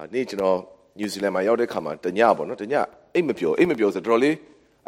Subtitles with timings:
[0.00, 0.58] အာနေ့ကျွန်တော်
[0.98, 2.74] နယူးဇီလန်မှာရောက်တဲ့ခါမှာတညပေါ့နော်တည
[3.14, 4.30] အိတ်မပြောအိတ်မပြောဆိုတော့လေ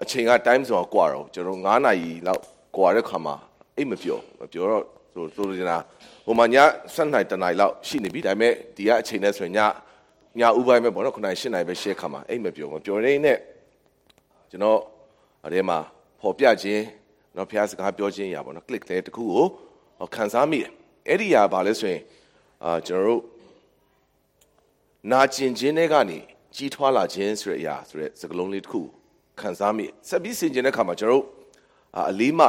[0.02, 2.42] အချိန်က time ဆိုတာကွာတော့ကျွန်တော်9နာရီလောက်
[2.76, 3.34] ကွာတဲ့ခါမှာ
[3.76, 5.78] အိတ်မပြောမပြောတော့ဆိုဆိုလိုချင်တာ
[6.26, 6.46] ဟိုမှာည
[6.94, 9.60] 7နိုင်တနိုင်လောက်ရှိနေပြီဒါပေမဲ့ဒီကအချိန်နဲ့ဆိုရင်ည
[10.38, 13.38] ညဥပိုင်းပဲပေါ့နော်9နိုင်10နိုင်ပဲရှေ့ခါမှာအိတ်မပြောမပြောရင်းနဲ့
[14.50, 14.78] ကျွန်တော်
[15.44, 15.78] အဲမှာ
[16.20, 16.82] ပေါ်ပြခြင်း
[17.36, 20.70] နော်ဖျားစကားပြောခြင်းရပါတော့ click တဲ့တခုကိုခံစားမိတယ်
[21.08, 22.02] အဲ့ဒီဟာဘာလဲဆိုရင်
[22.64, 23.20] အာကျွန်တော်တို့
[25.10, 26.18] နာကျင်ခြင်းတွေကနေ
[26.54, 28.80] ကြီးထွားလာခြင်းဆိုတဲ့အရာဆိုတဲ့စကားလုံးလေးတစ်ခု
[29.40, 31.24] ခံစားမိဆက်ပြီးဆင်ခြင်တဲ့အခါမှာကျွန်တော်တို့
[32.10, 32.40] အလေးမ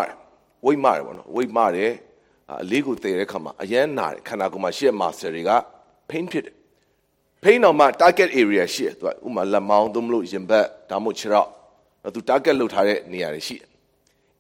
[0.66, 1.92] ဝိတ်မတယ်ပေါ့နော်ဝိတ်မတယ်
[2.62, 5.52] အလေးကိုတည်တဲ့အခါမှာအရန်နာတယ်ခန္ဓာကိုယ်မှာရှိတဲ့ muscle တွေက
[6.10, 6.56] pain ဖြစ်တယ်
[7.44, 11.50] pain တော့မှ target area ရှိတယ်သူကဥမာလက်မောင်းသို့မဟုတ်ရင်ဘတ်ဒါမှမဟုတ်ခြေထောက်
[12.16, 13.68] သူ target လုပ်ထားတဲ့နေရာတွေရှိတယ်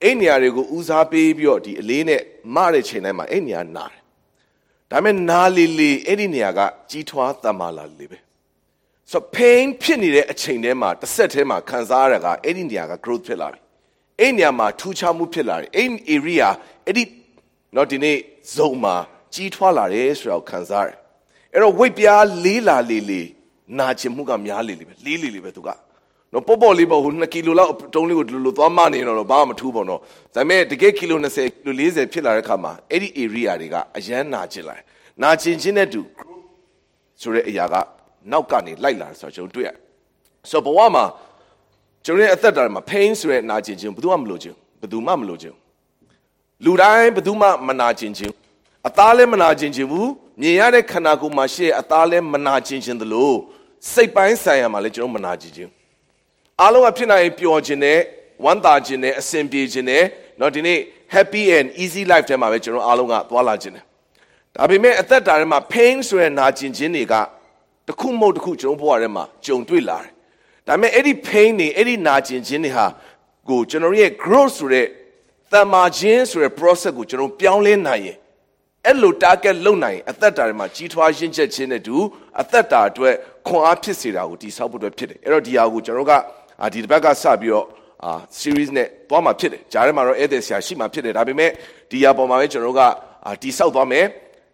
[0.04, 2.21] အဲ့နေရာတွေကိုဦးစားပေးပြီးတော့ဒီအလေးနဲ့
[2.55, 4.02] မတဲ့ချိန်တိုင်းမှာအဲ့နေရာနာတယ်
[4.94, 6.60] ဒါပေမဲ့နာလီလီအဲ့ဒီနေရာက
[6.92, 8.18] ကြီးထွားတမာလာလေပဲ
[9.12, 13.60] ဆို pain ဖြစ်နေတဲ့အချိန်ထဲမှာတစ်ဆက်ထဲမှာခံစားရတာကအဲ့ဒီနေရာက growth ဖြစ်လာပြီ
[14.20, 16.48] အဲ့နေရာမှာထူးခြားမှုဖြစ်လာတယ်အဲ့ area
[16.85, 17.04] အဲ့ဒီ
[17.76, 18.18] တော့ဒီနေ့
[18.55, 18.96] ဇုံမှာ
[19.34, 20.98] ကြီးထွားလာတယ်ဆိုတာကိုခံစားရတယ်
[21.54, 23.28] အဲ့တော့ဝိတ်ပြားလေးလာလေးလေး
[23.80, 25.70] နာကျင်မှုကများလေးလေးပဲလေးလေးလေးပဲသူက
[26.34, 29.99] နော်ပေါ့ပေါ့လေးပေါ့ဟို2ကီလိုလောက်တုံးလေးကိုဒီလိုသွားမနေတော့ဘာမှမထူးပါတော့
[30.35, 34.84] ဒါပေမဲ့တကယ်ကီလို20ကီလို40ဖြစ်လာတဲ့ခါမှာအဲ့ဒီ area တွေကအရန်နာကျင်လာတယ်
[35.21, 36.01] နာကျင်ခြင်းနဲ့တူ
[37.21, 37.76] ဆိုတဲ့အရာက
[38.31, 39.70] နောက်ကနေလိုက်လာဆိုတော့ကျွန်တော်တွေ့ရ
[40.49, 41.05] ဆိုတော့ဘဝမှာ
[42.05, 45.54] ကျွန်တော်ရဲ့အသက်တာမှာ pain ဆိုတဲ့နာကျင်ခြင်းဘယ်သူမှမလိုချင်ဘယ်သူမှမလိုချင်
[46.65, 48.34] လူတိုင်းဘယ်သူမှမနာကျင်ခြင်း
[48.87, 50.09] အသားလည်းမနာကျင်ခြင်းဘူး
[50.41, 53.31] မြင်ရတဲ့ခန္ဓာကိုယ်မှာရှိတဲ့အသားလည်းမနာကျင်ခြင်းသလို
[53.91, 55.71] စိတ်ပိုင်းဆိုင်ရာမှာလည်းကျွန်တော်မနာကျင်ခြင်း
[56.60, 57.99] အားလုံးကဖြစ်နိုင်ပျော်ခြင်းနဲ့
[58.45, 60.02] ဝမ်းသာခြင်းနဲ့အဆင်ပြေခြင်းနဲ့
[60.38, 60.79] เนาะဒီနေ့
[61.15, 63.85] happy and easy life ထဲမှာပဲကျွန်တော်အားလုံးကသွားလာခြင်းတယ်
[64.54, 67.15] ဒါပေမဲ့အသက်တာထဲမှာ pain ဆိုတဲ့နာကျင်ခြင်းတွေက
[67.88, 70.12] တခုမဟုတ်တခုကျွန်တော်ဘဝထဲမှာကြုံတွေ့လာတယ်
[70.66, 72.87] ဒါပေမဲ့အဲ့ဒီ pain တွေအဲ့ဒီနာကျင်ခြင်းတွေဟာ
[73.49, 74.87] ကိုကျွန်တော်ရဲ့ growth ဆိုတဲ့
[75.53, 78.19] တမာခြင်းဆိုတဲ့ process ကိုကျွန်တော်ပြောင်းလဲနိုင်ရင်
[78.86, 81.97] အဲ့လို target လုံနိုင်အသက်တာတွေမှာကြီးထွားရင့်ချက်ခြင်းနဲ့တူ
[82.41, 83.14] အသက်တာအတွက်
[83.47, 86.12] ခွန်အားဖြစ်စေတာကိုတည်ဆောက်ဖို့အတွက်ဖြစ်တယ်အဲ့တော့ဒီဟာကိုကျွန်တော်က
[86.74, 87.66] ဒီတစ်ပတ်ကစပြီးတော့
[88.03, 91.50] အာ series နဲ့သွားမှာဖြစ်တယ်ဂျားထဲမှာတော့ဧည့်သည်ဆရာရှိမှာဖြစ်တယ်ဒါပေမဲ့
[91.91, 92.81] ဒီဟာပေါ်မှာပဲကျွန်တော်က
[93.41, 94.06] တည်ဆောက်သွားမယ်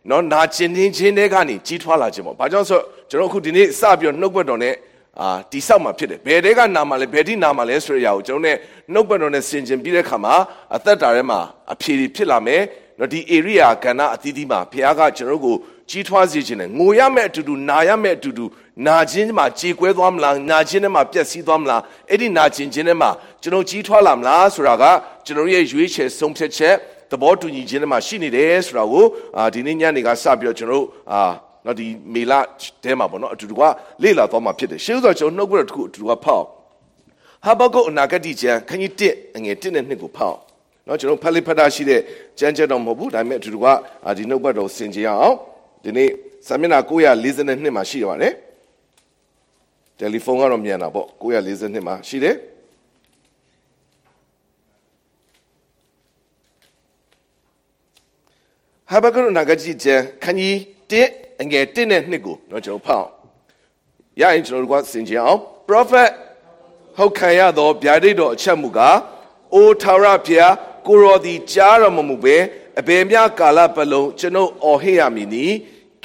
[0.09, 2.79] နော်နာကျင်ခြင်းချင်းတွေကနေကြီးထွားလာခြင်းပေါ့ဘာကြောင့်ဆို
[3.09, 4.75] ကျွန်တော်အခုဒီနေ့စပြီးတော့နှုတ်ဘတ်တော်နဲ့
[5.21, 8.57] အာတိဆောက်မှာဖြစ်တယ်ဘယ်တဲကနာမှာလဲဘယ်တိနာမှာလဲဆိုတဲ့အရာကိုကျွန်တော်နဲ့
[8.93, 10.35] နှုတ်ဘတ်တော်နဲ့ဆင်ခြင်ပြီးတဲ့ခါမှာ
[10.75, 11.39] အသက်တာထဲမှာ
[11.73, 12.61] အဖြေဖြစ်လာမယ်
[12.99, 15.55] နော်ဒီ area ကဏ္ဍအသီးသီးမှာဘုရားကကျွန်တော်ကို
[15.89, 18.45] ကြီးထွားစေခြင်းနဲ့ငိုရမယ့်အတူတူနာရမယ့်အတူတူ
[18.87, 23.09] နာခြင်းမှာကြေကွဲသွားမလားနာခြင်းထဲမှာပျက်စီးသွားမလားအဲ့ဒီနာခြင်းခြင်းထဲမှာ
[23.41, 24.83] ကျွန်တော်ကြီးထွားလာမလားဆိုတာက
[25.25, 26.75] ကျွန်တော်ရဲ့ရွေးချယ်ဆုံးဖြတ်ချက်
[27.11, 29.05] သဘောတူညီခြင်းတွေမှာရှိနေတယ်ဆိုတာကို
[29.37, 31.21] အာဒီနေ့ညနေကစပြီးတော့ကျွန်တော်တို့အာ
[31.65, 32.39] နော်ဒီမေလာ
[32.83, 33.61] တဲမှာပေါ့နော်အတူတူက
[34.03, 36.45] လေ့လာသွားမှာဖြစ်တယ်ရှင်းဆိုကျွန်တော်နှုတ်ဘက်တစ်ခုအတူတူကဖောက်
[37.45, 40.37] ဟာဘကုတ်အနာဂတ်ကျမ်းခန်းကြီး1အငယ်1နဲ့2ကိုဖောက်
[40.87, 42.01] နော်ကျွန်တော်ဖက်လိဖက်တာရှိတဲ့
[42.39, 43.67] ကျမ်းချက်တော့မဟုတ်ဘူးဒါပေမဲ့အတူတူက
[44.17, 45.35] ဒီနှုတ်ဘက်တော်ဆင်ကြအောင်
[45.83, 46.09] ဒီနေ့
[46.47, 48.33] စာမျက်နှာ942မှာရှိပါတယ်
[49.99, 52.35] တယ်လီဖုန်းကတော့မြန်တာပေါ့942မှာရှိတယ်
[58.91, 60.55] ဟာဘကုတ်နာဂတိကျမ်းခန်းကြီး
[60.99, 63.07] 1အငယ်1နဲ့2ကိုတော့ကျွန်တော်ဖောက်
[64.21, 65.37] ရရင်ကျွန်တော်တို့ကစင်ကြအောင်
[65.67, 66.11] prophet
[66.97, 68.97] ဟုတ်ခံရသောဗျာဒိတ်တော်အချက်မူကား
[69.55, 70.53] အိုထာဝရဘုရား
[70.87, 72.37] ကိုရောသည်ကြားတော်မမူပဲ
[72.79, 75.45] အဘယ်မြကာလပတ်လုံးကျွန်ုပ်အော်ဟစ်ရမည်နီ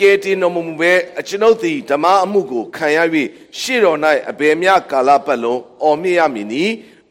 [0.00, 2.98] ကဲတင်တော်မမူပဲအကျွန်ုပ်သည်ဓမ္မအမှုကိုခံရ၍
[3.60, 3.98] ရှေ့တော်၌
[4.30, 6.64] အဘယ်မြကာလပတ်လုံးအော်မြစ်ရမည်နီ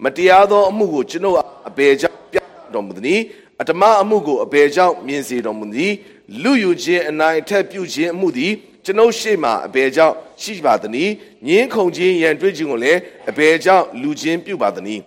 [0.04, 1.38] မတရားသောအမှုကိုကျွန်ုပ်
[1.70, 2.38] အဘယ်ကြောင့်ပြ
[2.74, 3.22] တော်မူသည်
[3.60, 5.92] အတ္တမအမှုကိုအဘယ်ကြောင့်မြင်စေတော်မူသည်
[6.44, 8.52] လူယူခြင်းအနိုင်အထက်ပြုခြင်းအမှုသည်
[8.86, 11.12] ကျွန်ုပ်ရှေ့မှာအဘယ်ကြောင့်ရှိပါသနည်း
[11.48, 15.02] ညင်းခုန်ခြင်းရန်တွေ့ခြင်းကိုလည်းအဘယ်ကြောင့်လူချင်းပြုပါသနည်း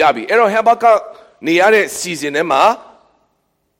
[0.00, 0.84] ရပြီအဲ့တော့ဟေဘက
[1.46, 2.62] နေရတဲ့စီစဉ်ထဲမှာ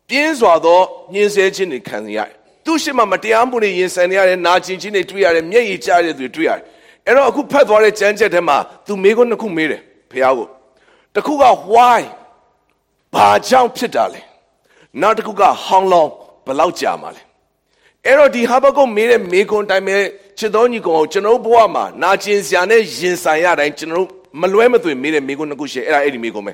[0.09, 0.81] ပြင်းစွာသော
[1.13, 2.40] ညှင်းဆဲခြင်းတွေခံရတယ်
[2.71, 6.63] သူရှိမှမတရားမှုတွေရင်ဆိုင်နေရတယ်နာကျင်ခြင်းတွေတွေ့ရတယ်မျက်ရည်ကျတဲ့သူတွေတွေ့ရတယ်
[7.07, 8.57] အဲ့တော့အခုဖတ်သွားတဲ့ကျမ်းချက်ထဲမှာ
[8.87, 9.81] သူမေးခွန်းနှစ်ခုမေးတယ်
[10.11, 10.47] ဖះကို
[11.15, 11.45] တစ်ခုက
[11.75, 12.03] why
[13.15, 14.21] ဘာကြောင့်ဖြစ်တာလဲ
[15.01, 16.11] နောက်တစ်ခုက how long
[16.47, 17.23] ဘယ်လောက်ကြာမှာလဲ
[18.07, 19.97] အဲ့တော့ဒီဟာဘကုတ်မေးတဲ့မေခွန်းတိုင်းပဲ
[20.39, 24.07] ချစ်တော်ညီကောင်ကျွန်တော်ဘဝမှာနာကျင်စရာနဲ့ရင်ဆိုင်ရတိုင်းကျွန်တော်
[24.41, 26.53] မလွဲမသွေမေးတဲ့မေခွန်းနှစ်ခုရှိအဲ့ဒါအဲ့ဒီမေခွန်းပဲ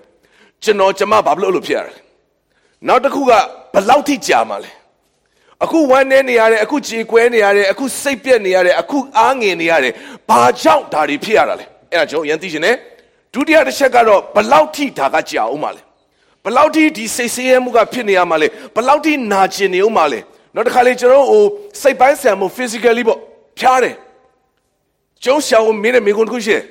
[0.62, 1.94] ကျွန်တော်ကျမဘာလို့လို့ဖြစ်ရလဲ
[2.86, 4.70] နောက်တစ်ခုကဘယ်လောက်ထိကြာမှာလဲ
[5.64, 9.93] အခုဝမ်းနေနေရတယ်အခုကြေကွဲနေရတယ်အခုစိတ်ပြက်နေရတယ်အခုအားငင်နေရတယ်
[10.29, 12.76] ဘာကြောင့်ဒါတွေဖြစ်ရတာလဲအဲ့ဒါကျွန်တော်ရန်သိရှင်တယ်
[13.35, 15.82] ဒုတိယတစ်ချက်ကတော့ဘယ်လောက်ထိဒါကကြာအောင်မလဲ
[16.44, 20.20] ဘလောက်ထိဒီစိတ်ဆင်းရဲမှုကဖြစ်နေရမှာလဲဘလောက်ထိနာကျင်နေအောင်မှာလဲ
[20.55, 21.44] နောက်တစ်ခါလေကျွန်တော်ဟို
[21.82, 23.19] စိတ်ပိုင်းဆံမှု physically ပေါ့
[23.58, 23.94] ဖျားတယ်
[25.25, 26.62] ကျုံးရှောင်းမင်းတဲ့မိကုန်းတစ်ခုရှိတယ်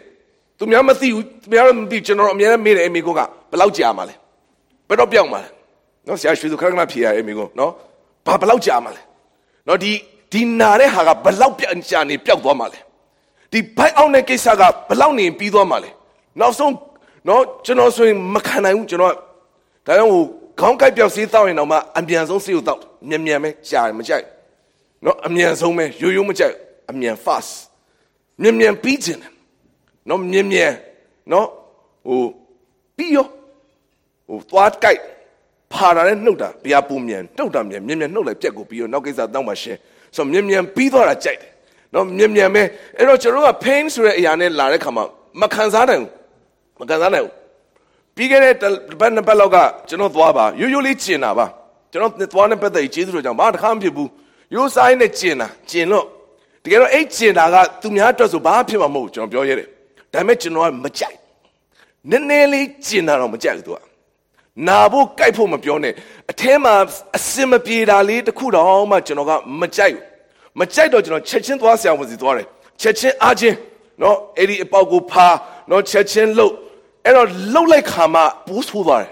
[0.57, 4.15] သူများမသိဘူးသူများမသိကျွန်တော်အမြဲတမ်းမေးတယ်အမိကုန်းကဘယ်လောက်ကြာမှာလဲ
[4.87, 5.49] ဘယ်တော့ပြောင်းမှာလဲ
[6.07, 7.71] နော်ဆရာရွှေသူခဏခဏဖြေရအမိကုန်းနော်
[8.25, 9.01] ဘာဘယ်လောက်ကြာမှာလဲ
[9.67, 9.91] နော်ဒီ
[10.31, 12.79] ဒီနာတဲ့ဟာကဘယ်လောက်ပြန်ကြာနေပျောက်သွားမှာလဲ
[13.51, 15.89] ဒီဘိုက်အောင်တဲ့ကိစ္စကဘယ်လောက်နေပြီးသွားမှာလဲ
[16.39, 16.73] နောက်ဆုံး
[17.27, 19.17] နော်ကျွန်တော်ဆိုရင်မခံနိုင်ဘူးကျွန်တော်ဒါ
[19.87, 20.23] ကြောင့်ဟို
[20.59, 24.25] ခေါင်းကိုက်ပြောက်စေးတောက်ရင်တော့မှအမြန်ဆုံးစေးကိုတောက်မြန်မြန်ပဲကြာရင်မကြိုက်
[25.05, 26.55] နော်အမြန်ဆုံးပဲရိုးရိုးမကြိုက်
[26.91, 27.51] အမြန် fast
[28.41, 29.31] မြန်မြန်ပြီးခြင်းတယ်
[30.09, 30.71] နော်မြန်မြန်
[31.31, 31.47] နော်
[32.07, 32.21] ဟို
[32.97, 33.27] ပြီးရော
[34.27, 34.99] ဟိုသွားကြိုက်
[35.73, 39.77] ဖာတာနဲ့နှုတ်တာဘုရားပူမြန်နှုတ်တာမြန်မြန်မြန်နှုတ်လိုက်ပြက်ကိုပြီးရောနောက်ကိစ္စတောင်းပါရှင်
[40.15, 41.51] ဆိုမြန်မြန်ပြီးသွားတာကြိုက်တယ်
[41.93, 42.63] နော်မြန်မြန်ပဲ
[42.97, 45.03] အဲ့တော့ကျွန်တော်က pain ဆိုတဲ့အရာနဲ့လာတဲ့ခါမှာ
[45.41, 46.11] မခံစားနိုင်ဘူး
[46.79, 47.33] မခံစားနိုင်ဘူး
[48.15, 48.53] ပြီးခဲ့တဲ့
[48.99, 49.57] ဘက်နှစ်ပတ်လောက်က
[49.89, 51.45] ကျွန်တော်သွားပါရိုးရိုးလေးကျင်တာပါ
[51.91, 54.09] ကျွန်တော်သွားတဲ့ပတ်သက်ကြီးကျေးဇူးတော်ကြောင့်ဘာတစ်ခါမှဖြစ်ဘူး
[54.55, 56.05] ရိုးဆိုင်နဲ့ကျင်တာကျင်လို့
[56.63, 59.67] တကယ်တော့အဲ့ကျင်တာကသူများအတွက်ဆိုဘာဖြစ်မှာမဟုတ်ကျွန်တော်ပြောရတယ်
[60.13, 61.17] ဒါပေမဲ့ကျွန်တော်ကမကြိုက်
[62.11, 63.79] နည်းနည်းလေးကျင်တာတော့မကြိုက်ဘူးသူက
[64.67, 65.93] နာဖို့ကြိုက်ဖို့မပြောနဲ့
[66.31, 66.73] အထဲမှာ
[67.17, 69.31] အစင်မပြေတာလေးတခုတော့မှကျွန်တော်က
[69.61, 70.03] မကြိုက်ဘူး
[70.59, 72.47] မကြိုက်တော့ကျွန်တော်ချက်ချင်းသွားဆရာဝန်စီသွားတယ်
[72.81, 73.57] ချက်ချင်းအားချင်း
[74.01, 75.27] နော်အဲ့ဒီအပေါက်ကိုဖာ
[75.71, 76.53] နော်ချက်ချင်းလှုပ်
[77.05, 79.11] အဲ့တော့လှုပ်လိုက်ခါမှပိုးဆိုးသွားတယ်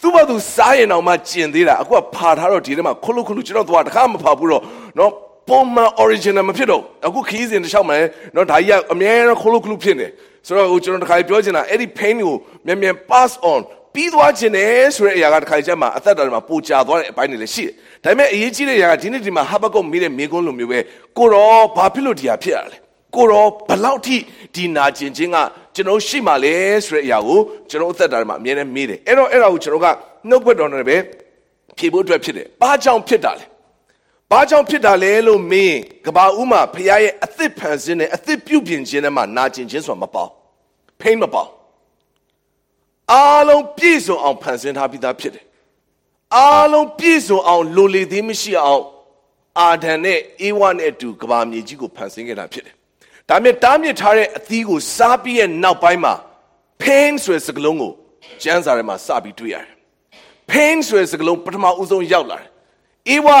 [0.00, 4.62] သူ့ဘာသူစားရင်တော့မှကျင်သေးတာအခုကဖာထားတော့ဒီထဲမှာခလုခလုကျွန်တော်သွားတခါမဖာဘူးတော့
[4.98, 5.12] နော်
[5.48, 8.02] ပုံမှန် original မဖြစ်တော့အခုခီးစဉ်တစ်လျှောက်မယ်
[8.34, 10.06] နော်ဒါကြီးကအများကြီးခလုခလုဖြစ်နေ
[10.46, 12.34] ဆိုတော့ဟိုကျွန်တော်တခါပြောချင်တာအဲ့ဒီ pain ကို
[12.66, 13.60] မြန်မြန် pass on
[13.94, 17.74] ပြီးသွားခြင်းနဲ့ဆိုတဲ့အရာကတခါကျမှအသက်တော်မှာပိုချသွားတဲ့အပိုင်းတွေလည်းရှိတယ်။
[18.04, 20.78] ဒါပေမဲ့အရေးကြီးတဲ့အရာကဒီနေ့ဒီမှာဟာဘကုတ်မိတဲ့မိကုန်းလိုမျိုးပဲ
[21.18, 22.78] ကိုရောဘာဖြစ်လို့ဒီဟာဖြစ်ရလဲ။
[23.16, 24.16] ကိုရောဘလောက်ထိ
[24.54, 25.36] ဒီနာကျင်ခြင်းက
[25.74, 26.54] ကျွန်တော်ရှိမှလဲ
[26.84, 27.40] ဆိုတဲ့အရာကို
[27.70, 29.86] ကျွန်တော်အသက်တော်မှာအမြဲတမ်းမေးတယ်။အဲ့တော့အဲ့ဒါကိုကျွန်တော်က
[30.28, 30.96] နှုတ်ဘက်တော်နဲ့ပဲ
[31.78, 33.44] ဖြေဖို့အတွက်ဖြစ်တယ်။ဘာကြောင့်ဖြစ်တာလဲ။
[34.30, 40.28] ဘာကြောင့်ဖြစ်တာလဲလို့မင်းကဘာဦးမှာဖခင်ရဲ့အသစ်ဖန်ဆင်းတဲ့အသစ်ပြုပြင်ခြင်းနဲ့မှနာကျင်ခြင်းဆိုတာမပေါ့။
[41.00, 41.48] ဖိမ့်မပေါ့
[43.12, 45.44] အားလုံးပြည့်စုံအောင်ဖန်ဆင်းထားပြီးသားဖြစ်တယ်
[46.36, 48.84] အားလုံးပြည့်စုံအောင်လိုလေသေးမရှိအောင်
[49.60, 52.74] အာဒံနဲ့အေဝါနဲ့အတူကဘာမြေကြီးကိုဖန်ဆင်းခဲ့တာဖြစ်တယ်
[53.28, 56.14] ဒါမြစ်တားမြစ်ထားတဲ့အသီးကိုစားပြီးရဲ့နောက်ပိုင်းမှာ
[56.82, 57.92] pain ဆိုတဲ့စကားလုံးကို
[58.42, 59.66] ကျမ်းစာထဲမှာစပြီးတွေ့ရတယ်
[60.50, 62.48] pain ဆိုတဲ့စကားလုံးပထမဦးဆုံးရောက်လာတယ်
[63.10, 63.38] အေဝါ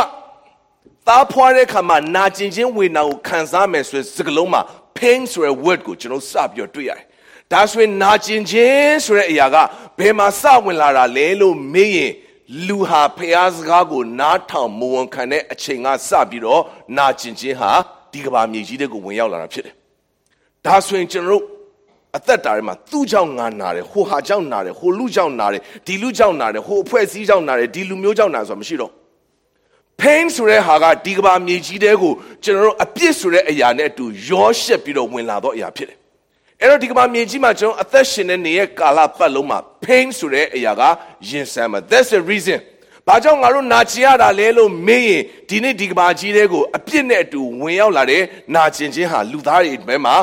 [1.08, 4.62] သားဖွားတဲ့ခါမှာနာကျင်ခြင်းဝေဒနာကိုခံစားမယ်ဆိုတဲ့စကားလုံးမှာ
[4.98, 7.07] pain ဆိုတဲ့ word ကိုကျွန်တော်စပြီးတော့တွေ့ရတယ်
[7.52, 9.56] ဒါဆိုရင်နာကျင်ခြင်းဆိုတဲ့အရာက
[9.98, 12.12] ဘယ်မှာစဝင်လာတာလဲလို့မေးရင်
[12.66, 16.62] လူဟာဖျားစကားကိုနားထောင်မဝန်ခံတဲ့အချိန်ကစပြီးတော့
[16.96, 17.70] နာကျင်ခြင်းဟာ
[18.12, 19.74] ဒီကဘာမြေကြီးတဲ့ကိုဝင်ရောက်လာတာဖြစ်တယ်။
[20.66, 21.44] ဒါဆိုရင်ကျွန်တော်တို့
[22.16, 28.92] အသက်တာထဲမှာသူ့ကြောင့်ငါနာတယ်ဟိုဟာကြောင့်နာတယ်ဟိုလူကြောင့်နာတယ်ဒီလူကြောင့်နာတယ်ဟိုအဖွဲ့အစည်းကြောင့်နာတယ်ဒီလူမျိုးကြောင့်နာဆိုတာမရှိတော့
[30.00, 32.12] pain ဆိုတဲ့ဟာကဒီကဘာမြေကြီးတဲ့ကို
[32.44, 35.97] ကျွန်တော်တို့အပြစ်ဆိုတဲ့အရာနဲ့အတူရောရှက်ပြီးတော့ဝင်လာတော့အရာဖြစ်တယ်
[36.60, 40.82] အဲ့တော့ဒီကမ္ဘာမြေကြီးမှာကျွန်တော်အသက်ရှင်တဲ့နေရဲ့ကာလပတ်လုံးမှာ pain ဆိုတဲ့အရာက
[41.28, 42.58] ရင်ဆန်မှာ that's the reason
[43.06, 48.22] ဘာကြောင့်ငါတို့နာကျင်ရတာလဲလို့မေးရင်ဒီနေ့ဒီကမ္ဘာကြီးတဲ့ကိုအပြစ်နဲ့အတူဝင်ရောက်လာတဲ့
[48.54, 50.14] နာကျင်ခြင်းဟာလူသားတွေဘက်မှာ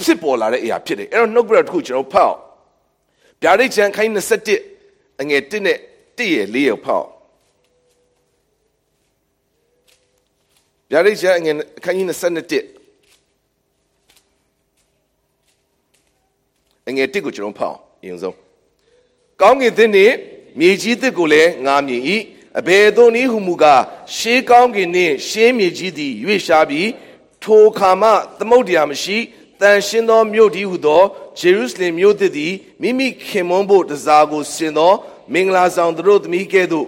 [0.00, 2.38] ဖြစ်ပေါ်လာတဲ့အရာဖြစ်တယ်အဲ့တော့နှုတ်ပြတော့တစ်ခုကျွန်တော်ဖတ်အောင်
[3.42, 4.12] ဗျာဒိတ်ချန်ခိုင်း
[4.62, 5.78] 27အငယ်1နဲ့
[6.18, 7.08] 1ရဲ့4ရဲ့ဖတ်အောင်
[10.90, 11.54] ဗျာဒိတ်ချန်အငယ်
[11.84, 12.83] ခိုင်း27
[16.88, 18.36] အငယ်တစ်ကိုကျွန်တော်ဖောက်အရင်ဆုံး
[19.40, 20.14] ကောင်းကင်သစ်နှင့်
[20.58, 22.02] မြေကြီးသစ်ကိုလည်းငါမြင်၏
[22.58, 23.82] အဘယ်သို့နည်းဟုမူကား
[24.16, 26.88] ရှေးကောင်းကင်နှင့်ရှေးမြေကြီးသည်ရွေ့ရှားပြီး
[27.44, 29.18] ထိုခါမှသမုတ်တရားမရှိ
[29.60, 31.02] တန်ရှင်းသောမြို့တည်းဟုသော
[31.38, 34.92] ဂျေရုရှလင်မြို့သစ်သည်မိမိခင်မွန်းဖို့တစားကိုဆင်သော
[35.32, 36.86] မင်္ဂလာဆောင်သူတို့သမီးကဲ့သို့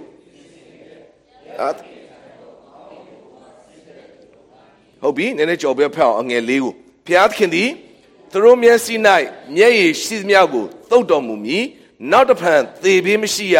[5.00, 6.72] ဟုတ်ပြီနည်းနည်းကြော်ပြဖက်အောင်အငယ်လေးကို
[7.06, 7.68] ဘုရားသခင်သည်
[8.36, 8.94] သူတို့မျက်စိ၌
[9.56, 11.64] မျက်ရည်ရှိသမျှကိုသုတ်တော်မူမည်
[12.10, 13.56] နောက်တစ်ဖန်သေဘေးမရှိရ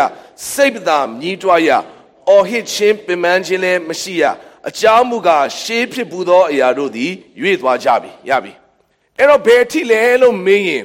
[0.53, 1.71] စိတ်ပသာမြည်တွားရ
[2.29, 4.25] အော်ဟစ်ခြင်းပင်ပန်းခြင်းလည်းမရှိရ
[4.69, 8.53] အကြောင်းမူကားရှေးဖြစ်ပူသောအရာတို့သည်ရွေ့သွားကြပြီရပြီ
[9.19, 10.85] အဲ့တော့ဘယ်အထိလဲလို့မေးရင်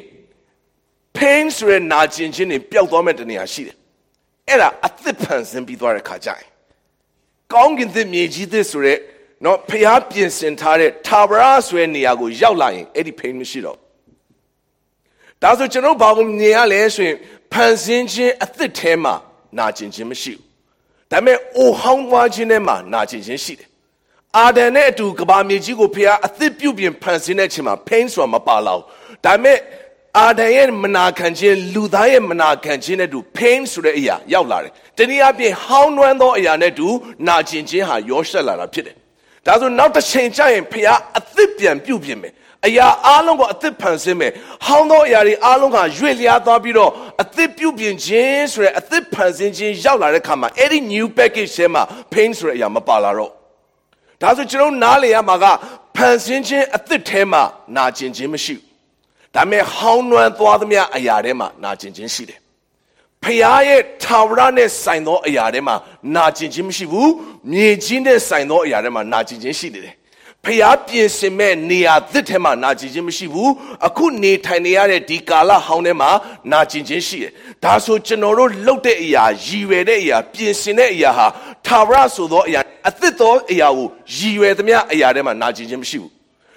[1.18, 3.76] pain ဆိုတဲ့နာကျင်ခြင်းတွေပျောက်သွားမဲ့တနေရာရှိတယ်
[4.48, 6.48] အဲ့ဒါအသစ်ဖန်ဆင်းပြီးသွားတဲ့ခါကျရင်
[7.54, 9.00] ကောင်းကင်သစ်မြေကြီးသစ်ဆိုတဲ့
[9.46, 13.81] နော်ဖျားပြင်ဆင်ထားတဲ့ထာဝရဆွဲနေရာကိုရောက်လာရင်အဲ့ဒီ pain မရှိတော့
[15.44, 17.18] ဒါဆိုကျွန်တော်ဘာကိုမြင်ရလဲဆိုရင်
[17.52, 19.14] ဖန်ဆင်းခြင်းအသစ်ထဲမှာ
[19.58, 20.44] နာကျင်ခြင်းမရှိဘူး
[21.12, 23.70] ဒါပေမဲ့အိုဟောင်းသွားခြင်းထဲမှာနာကျင်ခြင်းရှိတယ်
[24.38, 28.82] အာဒန်နဲ့အတူကဘာမြေကြီးကိုဖျားအသစ်ပြုပြင်ဖန်ဆင်းတဲ့အချိန်မှာ pain ဆိုတာမပါလောက်
[29.26, 29.58] ဒါပေမဲ့
[30.20, 36.88] အာဒန်ရဲ့မနာခံခြင်းလူသားရဲ့မနာခံခြင်းနဲ့တူ pain ဆိုတဲ့အရာရောက်လာတယ်တနည်းအားဖြင့်ဟောင်းနှွမ်းသောအရာနဲ့တူ
[37.28, 38.96] နာကျင်ခြင်းဟာရောရှက်လာတာဖြစ်တယ်
[39.46, 42.34] ဒါဆိုနောက်တစ်ချိန်ကျရင်ဖျားအသစ်ပြန်ပြုတ်ပြင်မယ်
[42.68, 44.32] အရာအားလုံးကိုအသစ်ဖန်ဆင်းမယ်
[44.66, 46.92] ဟောင်းသောအရာတွေအားလုံးကရွေ့လျားသွားပြီးတော့
[47.22, 53.32] အသစ်ပြုတ်ပြင်ခြင်းဆိုတဲ့အသစ်ဖန်ဆင်းခြင်းရောက်လာတဲ့ခါမှာအဲ့ဒီ new package ထဲမှာ pain ဆိုတဲ့အရာမပါလာတော့
[54.22, 55.46] ဒါဆိုကျွန်တော်နားလေရမှာက
[55.96, 57.42] ဖန်ဆင်းခြင်းအသစ်ထဲမှာ
[57.76, 58.66] နာကျင်ခြင်းမရှိဘူး
[59.36, 62.40] ဒါပေမဲ့ဟောင်းနွမ်းသွားသမျှအရာထဲမှာနာကျင်ခြင်းရှိတယ်
[63.24, 65.76] ဖျားရဲ့ထာဝရနဲ့ဆိုင်သောအရာတွေမှာ
[66.16, 67.12] နာကျင်ခြင်းမရှိဘူး
[67.52, 69.96] မြေကြီးနဲ့ဆိုင်သောအရာတွေမှာနာကျင်ခြင်းရှိနေတယ်
[70.46, 73.52] ဖျားပြင်ဆင်မဲ့နေရာသစ်ထဲမှာနာကျင်ခြင်းမရှိဘူး
[73.88, 76.10] အခုနေထိုင်နေရတဲ့ဒီကာလဟောင်းထဲမှာ
[76.52, 77.32] နာကျင်ခြင်းရှိတယ်
[77.64, 81.28] ဒါဆိုကျွန်တော်တို့လှုပ်တဲ့အရာရည်ရွယ်တဲ့အရာပြင်ဆင်တဲ့အရာဟာ
[81.66, 86.12] ထာဝရဆိုသောအရာအသစ်သောအရာကိုရည်ရွယ်သမျှအရာထဲမှာနာကျင်ခြင်းမရှိဘူး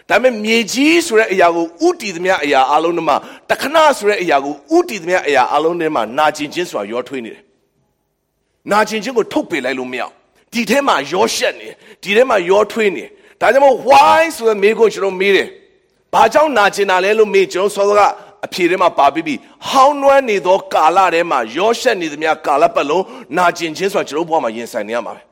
[0.09, 3.17] ဒါပေမဲ့မြေကြီးဆိုတဲ့အရာကိုဥတီသမျှအရာအလုံးထဲမှာ
[3.51, 7.43] တခဏဆိုတဲ့အရာကိုဥတီသမျှအရာအလုံးထဲမှာနာကျင်ခြင်းဆိုတာရောထွေးနေတယ်။
[8.73, 10.11] နာကျင်ခြင်းကိုထုတ်ပယ်လိုက်လို့မရဘူး။
[10.53, 11.69] ဒီထဲမှာရောရှက်နေ
[12.03, 13.05] ဒီထဲမှာရောထွေးနေ
[13.41, 15.49] ဒါကြောင့်မို့ why ဆိုတဲ့မေးခွန်းကျွန်တော်မေးတယ်။
[16.15, 18.01] ဘာကြောင့်နာကျင်တာလဲလို့မေးကျွန်တော်စောစောက
[18.47, 19.35] အဖြေထဲမှာပါပြီးပြီ။
[19.69, 23.05] ဟောင်းနွမ်းနေသောကာလထဲမှာရောရှက်နေသမျှကာလပတ်လုံး
[23.37, 25.23] နာကျင်ခြင်းဆိုတာကျွန်တော်ဘဝမှာရင်ဆိုင်နေရမှာပဲ။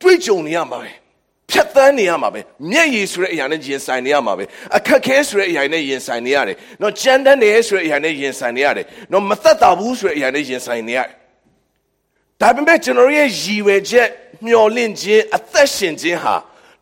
[0.00, 0.90] တွေးကြုံနေရမှာပဲ။
[1.50, 4.44] ဖြတ်သန်းနေရမှာပဲမျက်ရည်ဆိုတဲ့အရာနဲ့ရင်ဆိုင်နေရမှာပဲ
[4.76, 11.08] အခက်ခဲဆိုတဲ့အရာနဲ့ရင်ဆိုင်နေရတယ်နော်ကြမ်းတမ်းနေဆိုတဲ့အရာနဲ့ရင်ဆိုင်နေရတယ်နော်မသက်သာဘူးဆိုတဲ့အရာနဲ့ရင်ဆိုင်နေရတယ်
[12.40, 14.08] ဒါပေမဲ့ကျွန်တော်ရဲ့ရည်ဝယ်ချက်
[14.44, 16.34] မျှော်လင့်ခြင်းအသက်ရှင်ခြင်းဟာ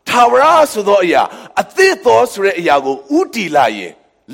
[0.09, 1.23] ထာဝရဆိုသောအရာ
[1.61, 3.93] အသစ်သောဆိုတဲ့အရာကိုဥတီလာရင်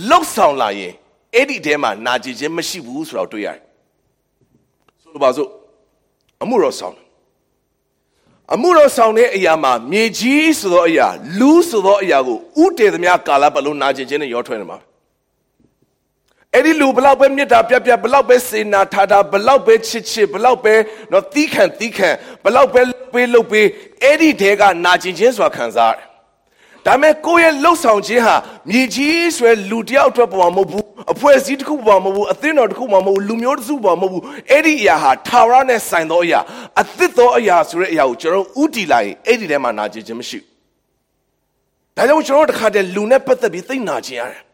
[0.09, 0.93] လှုပ်ဆောင်လာရင်
[1.35, 3.59] အဲ့ဒီထဲမှာနာကျင်ခြင်းမရှိဘူးဆိုတော့တွေ့ရတယ်
[5.03, 5.49] ဆိုလိုပါစို့
[6.43, 6.97] အမှုတော်ဆောင်
[8.55, 11.07] အမှုတော်ဆောင်တဲ့အရာမှာမြေကြီးဆိုသောအရာ
[11.39, 14.79] လူဆိုသောအရာကိုဥတည်သမျှကာလပတ်လုံးနာကျင်ခြင်းနဲ့ရောထွေးနေမှာ
[16.59, 20.75] အဲ့ဒီလူဘလောက်ပဲမြတ်တာပြပြဘလောက်ပဲစေနာထားတာဘလောက်ပဲချစ်ချစ်ဘလောက်ပဲ
[21.13, 22.11] တော့သီးခံသီးခံ
[22.45, 22.81] ဘလောက်ပဲ
[23.15, 23.67] ပေးလုပ်ပေး
[24.03, 26.09] အဲ့ဒီတဲကနာကျင်ခြင်းဆိုတာခံစားရတယ်
[26.87, 28.37] ဒါမဲ့ကိုယ့်ရဲ့လှုပ်ဆောင်ခြင်းဟာ
[28.71, 36.41] မြေကြီးဆိုရယ်လူတယောက်အတွက်ပေါ်မှာမဟုတ်ဘူးအဖွဲ့အစည်းတစ်ခုပေါ်မှာမဟုတ်ဘူးအသင်းတော်တစ်ခုပေါ်မှာမဟုတ်ဘူးလူမျိုးတစ်စုပေါ်မှာမဟုတ်ဘူးအဲ့ဒီအရာဟာထာဝရနဲ့ဆိုင်သောအရာ
[36.81, 40.49] အသစ်သောအရာဆိုတဲ့အရာကိုကျွန်တော်ဥတီလိုက်ရင်အဲ့ဒီထဲမှာနာကျင်ခြင်းမရှိဘူး
[41.97, 44.48] ဒါကြောင့်ကျွန်တော်တို့တစ်ခါတည်းလူနဲ့ပတ်သက်ပြီးသိနာကျင်ရတယ်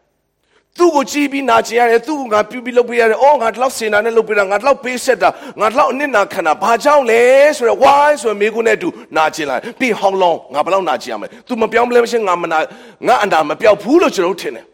[0.77, 5.29] သူ့ကိုကြည့်ပြီးနာကျင်ရတယ်သူ့ကိုငါပြုပြီးလုပ်ပေးရတယ်အော်ငါတလောက်စင်တာနဲ့လုပ်ပေးတာငါတလောက်ပေးဆက်တာ
[5.59, 7.21] ငါတလောက်အနစ်နာခံတာဘာကြောင့်လဲ
[7.57, 12.59] ဆိုတော့ why ဆိုရယ်မိကုနဲ့တူနာကျင်လာပြီး how long ငါဘယ်လောက်နာကျင်ရမလဲ तू မပြောင်းမလဲမချင်းငါမနာ
[13.07, 14.65] ငါအန္တာမပြောက်ဘူးလို့ကျွန်တော်ထင်တယ်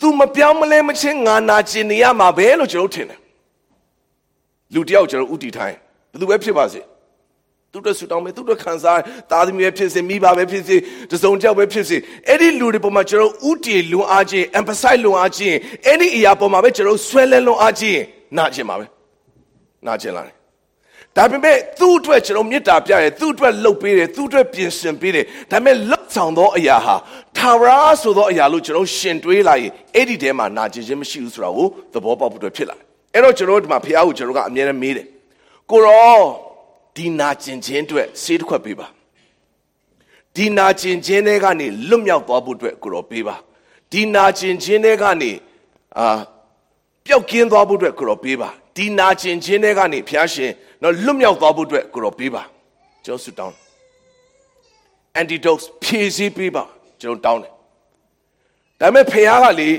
[0.00, 3.18] तू မပြောင်းမလဲမချင်းငါနာကျင်နေရမှာပဲလို့ကျွန်တော်ထင်တယ်
[4.74, 5.76] လူတယောက်ကျွန်တော်ဥတီထိုင်း
[6.10, 6.80] ဘယ်သူပဲဖြစ်ပါစေ
[7.76, 10.76] သူတို့ဆူတောင်းမယ်သူတို့ခံစားသားသမီးပဲဖြစ်စေမိဘပဲဖြစ်စေ
[11.12, 11.96] တစုံတယောက်ပဲဖြစ်စေ
[12.28, 15.56] အဲ့ဒီလူတွေပေါ်မှာကျွန်တော်ဥတီလွန်အားခြင်း emphasize လွန်အားခြင်း
[15.86, 18.00] အဲ့ဒီအရာပေါ်မှာပဲကျွန်တော်ဆွဲလဲလွန်အားခြင်း
[18.36, 18.86] နာကျင်ပါပဲ
[19.86, 20.36] နာကျင်လာတယ်
[21.16, 26.96] ဒါပေမဲ့သူ့အတွက်ကျွန်တော်မေတ္တာပြရဲသူ့အတွက်လှုပ်ပေးတယ်သူ့အတွက်ပြင်ဆင်ပေးတယ်ဒါပေမဲ့လှုပ်ဆောင်သောအရာဟာ
[27.36, 35.06] ထာဝရဆိုသောအရာလို့ကျွန်တော်ရှင်တွေးလိုက်ရင်အဲ့ဒီထဲမှာနာကျင်ခြင်းမရှိဘူးဆိုတာကိုသဘောပေါက်ဖို့အတွက်ဖြစ်လာတယ်အဲ့တော့ကျွန်တော်ဒီမှာဖះကိုကျွန်တော်ကအမြဲတမ်းမေးတယ်
[35.70, 36.45] ကိုရော
[36.96, 38.86] ဒီနာကျင်ခြင်းအတွက်ဆေးတစ်ခွက်ပေးပါ
[40.36, 43.36] ဒီနာကျင်ခြင်းတွေကနေလွတ်မြောက်သွားဖို့အတွက်ကိုတော်ပေးပါ
[43.92, 45.30] ဒီနာကျင်ခြင်းတွေကနေ
[45.98, 46.18] အာ
[47.06, 50.50] ပျောက်ကင်းသွားဖို့အတွက်ကိုတော်ပေးပါဒီနာကျင်ခြင်းတွေကနေဖျားရှင်
[50.82, 52.42] တော့လွတ်မြောက်သွားဖို့အတွက်ကိုတော်ပေးပါ
[53.04, 53.54] ကျွန်တော်ဆုတောင်း
[55.20, 56.64] antidote ဖြည့်ဆည်းပေးပါ
[57.00, 57.52] ကျွန်တော်တောင်းတယ်
[58.80, 59.70] ဒါပေမဲ့ဖခင်ကလေ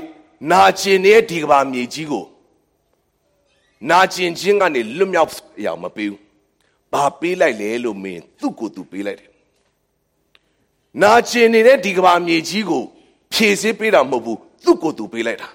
[0.50, 2.24] နာကျင်တဲ့ဒီကဘာမြေကြီးကို
[3.90, 5.30] နာကျင်ခြင်းကနေလွတ်မြောက်
[5.64, 6.27] ရအောင်မပေးဘူး
[6.92, 9.30] ဘာပေးလိုက်လဲလို့မင်းသူ့ကိုယ်သူပေးလိုက်တယ်
[11.02, 12.82] နာကျင်နေတဲ့ဒီကဘာမြေကြီးကို
[13.32, 15.48] ဖြည့်ဆည်းပေးတာမဟုတ်ဘူးသူ့ကိုယ်သူပေးလိုက်တာ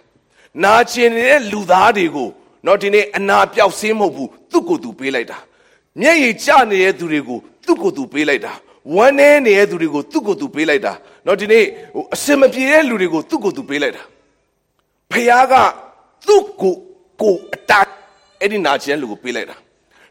[0.63, 2.29] နာကျင်နေတဲ့လူသားတွေကို
[2.65, 5.37] တော့ဒီနေ့အနာပြောက်ဆင်းမဟုတ်ဘူးသူ့ကိုယ်သူပေးလိုက်တာ
[6.01, 8.53] မျက်ရည်ကျနေတဲ့သူတွေကိုသူ့ကိုယ်သူပေးလိုက်တာ
[8.95, 10.93] ဝမ်းနေနေတဲ့သူတွေကိုသူ့ကိုယ်သူပေးလိုက်တာ
[11.25, 11.63] တော့ဒီနေ့
[11.93, 14.03] ဟိုအစင်မပြေတဲ့လူတွေကိုသူ့ကိုယ်သူပေးလိုက်တာ
[15.11, 15.53] ဖခင်က
[16.27, 16.73] သူ့ကို
[17.21, 17.87] ကိုအတား
[18.39, 19.57] အဲ့ဒီနာကျင်လူကိုပေးလိုက်တာ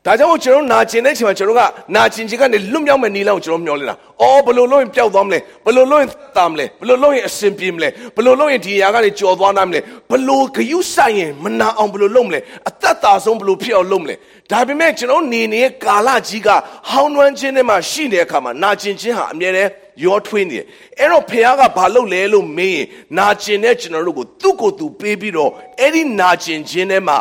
[0.07, 1.63] ဒါကြောင့်ကျွန်တော်နာကျင်တဲ့အချိန်မှာကျွန်တော်က
[1.95, 9.81] နာကျင်ခြင်းကနေလွတ်မြောက်မယ့်နည်းလမ်းကိုကျွန်တော်မျှော်လင့်တာ။အော်ဘယ်လိုလုပ်ရင်ပျောက်သွားမလဲ။ဘယ်လိုလုပ်ရင်တာမလဲ။ဘယ်လိုလုပ်ရင်အဆင်ပြေမလဲ။ဘယ်လိုလုပ်ရင်ဒီຢာကနေကြော်သွားနိုင်မလဲ။
[10.11, 14.15] ဘယ်လိုဂယုဆိုင်ရင်မနာအောင်ဘယ်လိုလုပ်မလဲ။အသက်သာဆုံးဘယ်လိုဖြစ်အောင်လုပ်မလဲ။
[14.51, 16.49] ဒါပေမဲ့ကျွန်တော်နေနေတဲ့ကာလကြီးက
[16.91, 19.71] ဟောင်းနှွမ်းခြင်းထဲမှာရှိနေတဲ့အခါမှာနာကျင်ခြင်းဟာအမြဲတမ်း
[20.05, 20.65] ရောထွေးနေတယ်။
[20.99, 22.87] အဲ့တော့ဖခင်ကဘာလုပ်လဲလို့မေးရင်
[23.19, 27.19] နာကျင်တဲ့ကျွန်တော်တို့ကိုသူ့ကိုယ်သူပေးပြီးတော့အဲ့ဒီနာကျင်ခြင်းထဲမှာ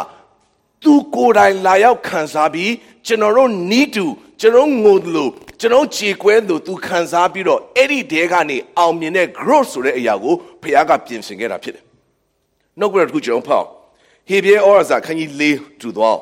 [0.84, 2.72] သူကိုယ်တိုင်လာရောက်ခံစားပြီး
[3.06, 4.06] ကျွန်တော်တို့ need to
[4.42, 11.84] ကျွန်တော်ငိုလို့ကျွန်တော်ခြေကွဲလို့သူခံစားပြီးတော့အဲ့ဒီတဲကနေအောင်မြင်တဲ့ growth ဆိုတဲ့အရာကိုဖခင်ကပြင်ဆင်ခဲ့တာဖြစ်တယ်။
[12.80, 13.68] နောက်ကတစ်ခုကျွန်တော်ဖောက်
[14.30, 15.44] ဟေဘရဲဩရစာခန်းကြီး၄
[15.82, 16.20] တူသွား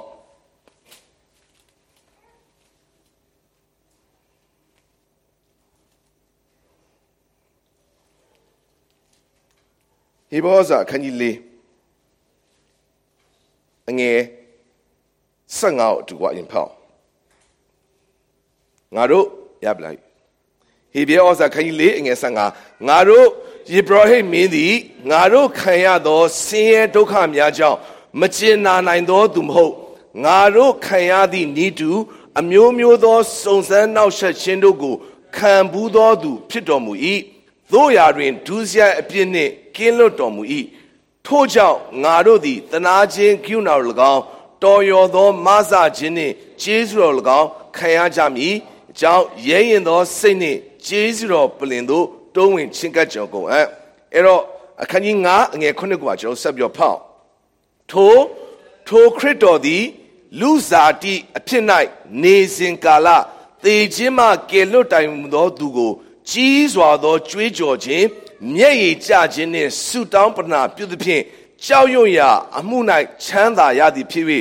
[10.31, 11.23] ဟေဘောဇာခန်းကြီး၄
[13.89, 14.19] အငယ်
[15.57, 16.71] 15ကိုအတူကအရင်ဖောက်
[18.95, 19.25] ငါတို့
[19.65, 19.99] ရပလိုက်
[20.93, 22.17] ဟေဘရဲဩဇာခန်းကြီး၄အငယ်
[22.51, 23.27] 15ငါတို့
[23.73, 24.73] ယေဘရဟိမင်းသည်
[25.09, 27.77] ငါတို့ခံရသောဆင်းရဲဒုက္ခများကြောင့်
[28.19, 29.73] မကျင်နာနိုင်သောသူမဟုတ်
[30.23, 31.91] ငါတို့ခံရသည့်ဤတူ
[32.39, 34.95] အမျိုးမျိုးသောစုံစမ်းနှောက်ယှက်ခြင်းတို့ကို
[35.35, 36.93] ခံဘူးသောသူ ဖြစ်တော်မူ၏
[37.73, 40.43] တို့ရာတွင်ဒုစရိုက်အပြစ်နှင့်ကင်းလွတ်တော်မူ၏
[41.25, 44.23] ထို့ကြောင့်ငါတို့သည်တနာခြင်းကိူနာတော်၎င်း
[44.63, 48.55] တော်ရောသောမဆခြင်းနှင့်ကျေးဇူးတော်၎င်းခံရကြမည်
[48.91, 53.67] အကြောင်းရဲရင်သောစိတ်နှင့်ကျေးဇူးတော်ပလင်သို့တုံးဝင်ချင်းကပ်ကြောကုန်အပ်
[54.13, 54.41] အဲ့တော့
[54.81, 56.99] အခန်းကြီး9အငယ်9ကကျွန်တော်ဆက်ပြောဖောက်
[57.91, 58.15] ထို
[58.87, 59.83] ထိုခရစ်တော်သည်
[60.39, 61.63] လူစားတိအဖြစ်၌
[62.23, 63.07] နေစဉ်ကာလ
[63.63, 65.91] သေခြင်းမှကယ်လွတ်တိုင်မူသောသူကို
[66.29, 68.05] ကြီးစွာသောကြွေးကြော်ခြင်း
[68.55, 71.23] မျက်ရည်ကျခြင်းနှင့်ဆုတောင်းပနာပြုသဖြင့်
[71.65, 72.77] ကြောက်ရွံ့ရာအမှု၌
[73.23, 74.25] ချမ်းသာရသည်ဖြစ်၍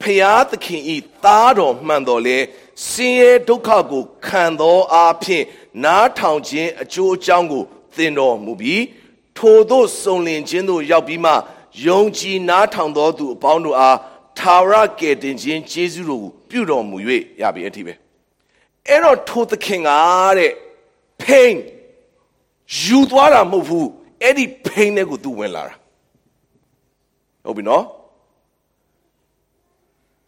[0.00, 2.38] ဖျားသခင်ဤသားတော်မှန်တော်လေ
[2.86, 5.44] ဆင်းရဲဒုက္ခကိုခံသောအားဖြင့်
[5.84, 7.62] နားထောင်ခြင်းအကျိုးအကြောင်းကို
[7.96, 8.84] သင်တော်မူပြီး
[9.36, 11.32] ထိုသို့စုံလင်ခြင်းသို့ရောက်ပြီးမှ
[11.86, 13.96] ယုံကြည်နားထောင်သောသူအပေါင်းတို့အား
[14.38, 16.96] ထာဝရကယ်တင်ခြင်းကျေးဇူးတော်ကိုပြုတော်မူ၍
[17.40, 17.94] ရပြီအထိပဲ
[18.88, 19.90] အဲ့တော့ထိုသခင်က
[20.38, 20.52] တဲ့
[21.22, 21.54] pain
[22.80, 23.88] ယူသွားတာမဟုတ်ဘူး
[24.22, 25.74] အဲ့ဒီ pain နဲ့ကိုသူဝင်လာတာ
[27.48, 27.84] ဟုတ်ပြီနော်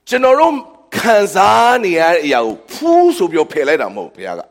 [0.09, 0.55] ကျွန်တော်တို့
[0.99, 4.43] ခံစားနေရတဲ့အရာကိုဖူးဆိုပြီးဖယ်လိုက်တာမဟုတ်ဘုရားက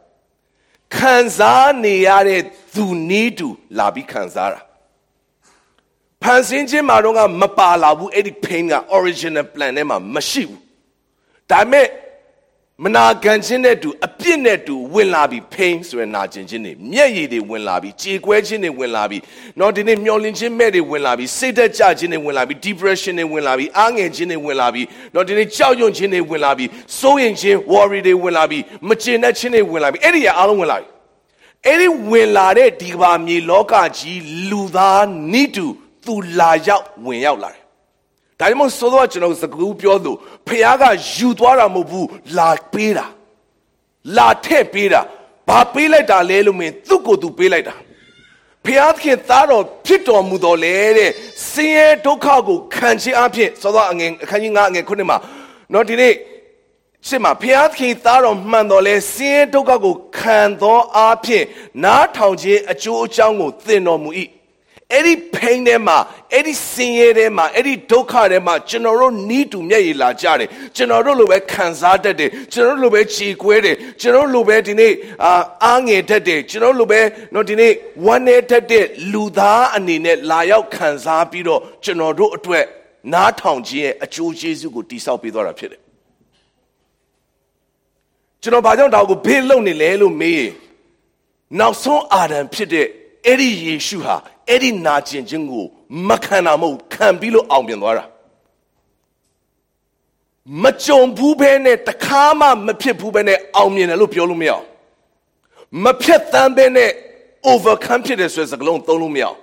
[0.95, 2.41] ခံစားနေရတဲ့
[2.75, 3.47] သူနီးတူ
[3.77, 4.59] လာပြီးခံစားတာ
[6.23, 10.61] ဖန်ဆင်းခြင်းမှာတော့မပါလာဘူးအဲ့ဒီ pain က original plan ထဲမှာမရှိဘူး
[11.51, 11.85] ဒါပေမဲ့
[12.83, 19.21] မနာခံခြင်းနဲ့တူအပြစ်နဲ့တူဝင်လာပြီး pain ဆိုရနာကျင်ခြင်းတွေမျက်ရည်တွေဝင်လာပြီးကြေကွဲခြင်းတွေဝင်လာပြီး
[19.59, 30.89] တော့ဒီနေ့မျောလင့်ခြင်းမဲ့တွေဝင်လာပြီးစိတ်သက်ကြခြင်းတွေဝင်လာပြီး depression တွေဝင်လာပြီးအားငယ်ခြင်းတွေဝင်လာပြီးတော့ဒီနေ့ကြောက်ရွံ့ခြင်းတွေဝင်လာပြီးစိုးရိမ်ခြင်း worry တွေဝင်လာပြီးမကျေနပ်ခြင်းတွေဝင်လာပြီးအဲ့ဒီရအားလုံးဝင်လာပြီး
[31.65, 35.67] အဲ့ဒီဝင်လာတဲ့ဒီကဘာမြေလောကကြီးလူသားနိတူ
[36.05, 37.58] သူလာရောက်ဝင်ရောက်လာတယ်
[38.39, 40.11] ဒါကြောင့်ဆိုတော့ကျွန်တော်စကူပြောသူ
[40.47, 43.05] ဖခင်ကယူသွားတာမဟုတ်ဘူးလာပေးတာ
[44.17, 45.01] လာထည့်ပေးတာ
[45.47, 47.75] ဘာပေးလိုက်တာလဲလို့မင်းသူ့ကိုယ်သူပေးလိုက်တာ
[48.65, 48.67] ဖ
[49.01, 51.11] ခင်သားတော်ဖြစ်တော်မူတော်လေတဲ့
[51.49, 55.17] ဆင်းရဲဒုက္ခကိုခံခြင်းအဖြစ်ဆိုတော့အငယ်အခန်းကြီး9အငယ်9မှာ
[55.73, 56.13] နော်ဒီနေ့
[57.07, 57.43] ရှင်းမှာဖ
[57.77, 61.43] ခင်သားတော်မှန်တော်လဲဆင်းရဲဒုက္ခကိုခံသောအဖြစ်
[61.83, 64.09] နားထောင်ခြင်းအကျိုးအကြောင်းကိုသင်တော်မူ၏
[64.93, 65.97] အဲ့ဒီ pain ထဲမှာ
[66.33, 75.33] အဲ့ဒီဆင်းရဲထဲမှာအဲ့ဒီဒုက္ခထဲမှာကျွန်တော်တို့နီးတူမျက်ရည်လာကြတယ်ကျွန်တော်တို့လိုပဲခံစားတတ်တယ်ကျွန်တော်တို့လိုပဲခြေကွဲတယ်ကျွန်တော်တို့လိုပဲဒီနေ့အာ
[75.65, 77.01] အားငယ်တတ်တယ်ကျွန်တော်တို့လိုပဲ
[77.33, 77.71] တော့ဒီနေ့
[78.05, 82.65] ဝမ်းနေတတ်တဲ့လူသားအနေနဲ့လာရောက်ခံစားပြီးတော့ကျွန်တော်တို့အတွက်
[83.13, 85.81] နားထောင်ခြင်းရဲ့အကျိုးကျေးဇူးကိုတိဆောက်ပေးသွားတာဖြစ်တယ်
[88.41, 90.51] ကျွန်တော်ဘာကြောင့်ဒါကိုဘေးလုံနေလဲလို့မေးရင်
[91.59, 92.87] နောက်ဆုံးအာဒံဖြစ်တဲ့
[93.25, 94.15] အဲ့ဒီယေရှုဟာ
[94.49, 95.65] အဲ့ဒီနာကျင်ခြင်းကို
[96.07, 98.05] မခံတာမဟုတ်ခံပြီးလို့အောင်မြင်သွားတာ
[100.63, 104.65] မကြုံဘူးဘဲနဲ့တခါမှမဖြစ်ဘူးဘဲနဲ့အောင်မြင်တယ်လို့ပြောလို့မရအောင်
[105.83, 106.91] မဖြတ်သန်းဘဲနဲ့
[107.51, 109.37] overcome ဖြစ်တယ်ဆိုတဲ့စကားလုံးသုံးလို့မရအောင်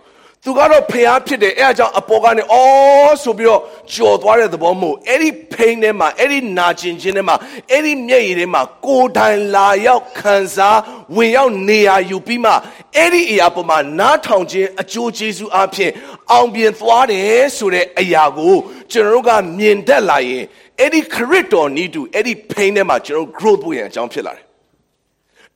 [0.48, 3.60] သူကတော့ဖျားဖြစ်တယ်အဲအကြောင်းအပေါ်ကနေအော်ဆိုပြီးတော့
[3.92, 7.36] ကြော်သွားတဲ့သဘောမဟုတ်အဲ့ဒီ pain ထဲမှာအဲ့ဒီနာကျင်ခြင်းထဲမှာ
[7.70, 10.78] အဲ့ဒီမျက်ရည်ထဲမှာကိုယ်တိုင်လာရောက်ခံစား
[11.16, 12.52] ဝင်ရောက်နေရာယူပြီးမှ
[12.96, 15.90] အဲ့ဒီအရာပေါ်မှာနားထောင်ခြင်းအကျိုးကျေးဇူးအဖြစ်
[16.32, 18.56] အောင်ပြင်သွားတယ်ဆိုတဲ့အရာကို
[18.92, 20.44] ကျွန်တော်တို့ကမြင်တတ်လာရင်
[20.78, 24.46] အဲ့ဒီခရစ်တော်နီးတူအဲ့ဒီ pain ထဲမှာကျွန်တော် growth ဖို့ရန်အကြောင်းဖြစ်လာတယ်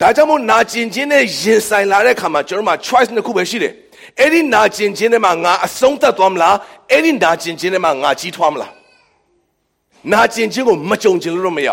[0.01, 3.75] ဒါကြောင့်မို့နာကျင်ခြင်းနဲ့ရင်ဆိုင်လာတဲ့အခါမှာကျွန်တော်တို့မှာ choice နှစ်ခုပဲရှိတယ်
[4.19, 6.57] အဲ့ဒီနာကျင်ခြင်းထဲမှာငါအဆုံးသတ်သွားမလား
[6.91, 8.73] အဲ့ဒီနာကျင်ခြင်းထဲမှာငါကြီးထွားမလား
[10.13, 11.69] နာကျင်ခြင်းကိုမကြုံကျင်လို့မရ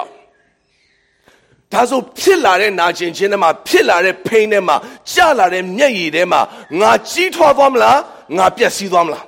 [1.72, 4.76] ဒါဆိုဖြစ်လာတဲ့နာကျင်ခြင်းထဲမှာဖြစ်လာတဲ့ဖိန်းထဲမှာ
[5.12, 6.42] ကြာလာတဲ့မျက်ရည်ထဲမှာ
[6.80, 7.98] ငါကြီးထွားသွားမလား
[8.38, 9.26] ငါပျက်စီးသွားမလား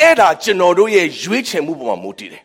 [0.00, 2.42] အဲ့ဒါကျွန်တော်တို့ရဲ့ရွေးချယ်မှုပေါ်မှာမူတည်တယ်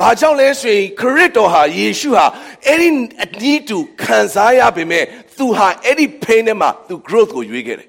[0.00, 2.26] ဘာကြောင့်လဲဆိုရင်ခရစ်တော်ဟာယေရှုဟာ
[2.66, 2.88] အဲ့ဒီ
[3.22, 5.04] အနည်းတူခံစားရပေမဲ့
[5.36, 7.88] သူဟာအဲ့ဒီ pain ထဲမှာသူ growth ကိုရွေးခဲ့တယ်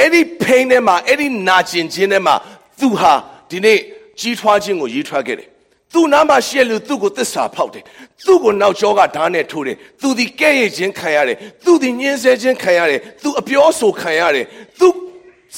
[0.00, 2.34] အဲ့ဒီ pain ထဲမှာအဲ့ဒီနာကျင်ခြင်းထဲမှာ
[2.80, 3.12] သူဟာ
[3.50, 3.78] ဒီနေ့
[4.20, 5.48] ကြီးထွားခြင်းကိုရေးထွားခဲ့တယ်
[5.92, 7.84] သူ့နားမှာရှိတဲ့လူသူ့ကိုသစ္စာဖောက်တယ်
[8.26, 14.46] သူ့ကိုနောက်ကျောကဓာတ်နဲ့ထိုးတယ်သူဒီကဲ့ရဲ့ခြင်းခံရတယ်သူဒီညှင်းဆဲခြင်းခံရတယ်သူအပြောဆိုခံရတယ်
[14.78, 14.88] သူ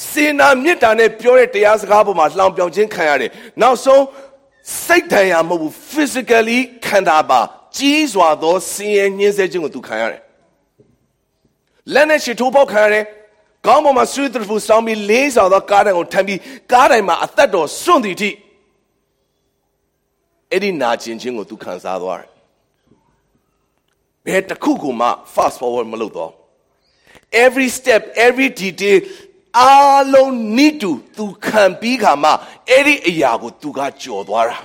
[0.09, 4.03] စေနာမေတ္တာနဲ့ပြောတဲ့တရားစကားပေါ်မှာလှောင်ပြောင်ခြင်းခံရတယ်နောက်ဆုံး
[4.85, 7.41] စိတ်ဒဏ်ရာမဟုတ်ဘူး physically ခန္ဓာပါ
[7.77, 10.21] ကြီးစွာသောဆင်းရဲညှင်းဆဲခြင်းကိုသူခံရတယ်
[11.93, 13.03] လက်နဲ့ရှစ်ထိုးပေါက်ခံရတယ်
[13.65, 16.39] ကောင်းပေါ်မှာဆွေးတရဖူစောင်းပြီးလေးဆောင်သောကားတိုင်ကိုထမ်းပြီး
[16.71, 18.29] ကားတိုင်မှာအသက်တော်စွန့်သည်ထိ
[20.51, 22.29] အဲ့ဒီနာကျင်ခြင်းကိုသူခံစားသွားတယ်
[24.25, 26.31] ဘယ်တစ်ခုကိုမှ fast forward မလုပ်တော့
[27.45, 28.99] every step every detail
[29.59, 32.31] အားလုံး need to သူခံပြီးခါမှ
[32.69, 34.57] အဲ့ဒီအရာကိုသူကကြော်သွားတာ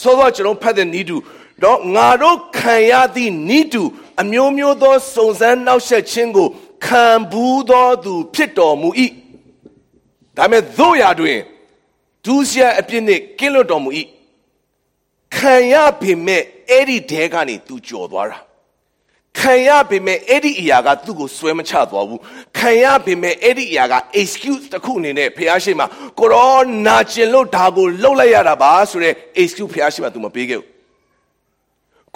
[0.00, 1.16] ဆိုတော့ကျွန်တော်ဖတ်တဲ့ need to
[1.64, 3.82] တော့ငါတို့ခံရသည့် need to
[4.22, 6.48] အမျိုးမျိုးသောစုံစမ်းနှောက်ယှက်ခြင်းကို
[6.84, 8.88] ခံဘူးသောသူ ဖြစ်တော်မူ၏
[10.36, 11.38] ဒါမဲ့သို့ရာတွင်
[12.24, 13.90] ဒုစရအပြစ်နှင့်ကင်းလွတ်တော်မူ၏
[15.36, 18.38] ခံရပေမဲ့အဲ့ဒီတဲကနေသူကြော်သွားတာ
[19.38, 22.20] ခံရပေမဲ့အဲ့ဒီအရာကသူ့ကိုဆွဲမချသွားဘူး
[22.58, 25.86] ခံရပေမဲ့အဲ့ဒီအရာက excuse တစ်ခုအနေနဲ့ဖះရှိမှာ
[26.18, 30.77] ကိုရောနာကျင်လို့ဒါကိုလှုပ်လိုက်ရတာပါဆိုတဲ့ excuse ဖះရှိမှာ तू မပေးခဲ့ဘူး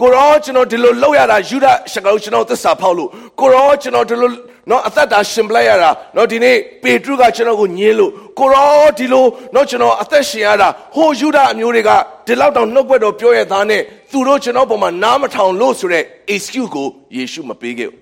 [0.03, 3.09] ကိုရောကျွန်တော်ဒီလိုလှုပ်ရတာယူဒရှကောကျွန်တော်သစ္စာဖောက်လို့
[3.41, 4.31] ကိုရောကျွန်တော်ဒီလို
[4.71, 11.91] နော်အသက်တာရှင်ပလိုက်ရတာနော်ဒီနေ့ပေတရုကကျွန်တော်ကိုညင်းလို့ကိုရောဒီလိုနော်ကျွန်တော်အသက်ရှင်ရတာဟိုယူဒအမျိုးတွေက
[12.27, 18.01] ဒီလောက်တောင်နှုတ်ဘက်တော်ပြောရသားနဲ့သူတို့ကျွန်တော်ပုံမှာနားမထောင်လို့ဆိုတဲ့ excuse ကိုယေရှုမပေးခဲ့ဘူး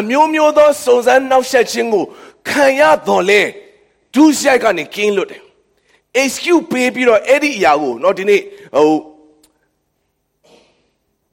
[0.00, 2.04] အမျိုးမျိုးသောစုံစမ်းနှောက်ယှက်ခြင်းကို
[2.48, 3.40] ခံရတော်လဲ
[4.14, 5.42] ဒုစရိုက်ကနေကင်းလွတ်တယ်
[6.20, 8.40] excuse ပေးပြီးတော့အဲ့ဒီအရာကိုနော်ဒီနေ့
[8.76, 9.09] ဟို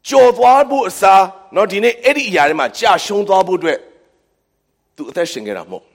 [0.10, 1.24] ကြော်သွားဖို့အစား
[1.56, 3.80] နော်ဒီနေ့အဲ့ဒီအရာတွေမှာကြာရှုံးသွားဖို့အတွက်
[4.96, 5.86] သူအသက်ရှင်ခဲ့တာမဟုတ်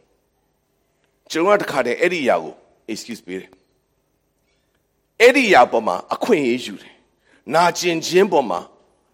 [1.31, 2.55] ကျွန်တော်ကတခါတည်းအဲ့ဒီအရာကို
[2.93, 3.51] excuse ပေးတယ်
[5.21, 6.95] အဲ့ဒီအရာပေါ်မှာအခွင့်အရေးယူတယ်
[7.55, 8.61] နာကျင်ခြင်းပေါ်မှာ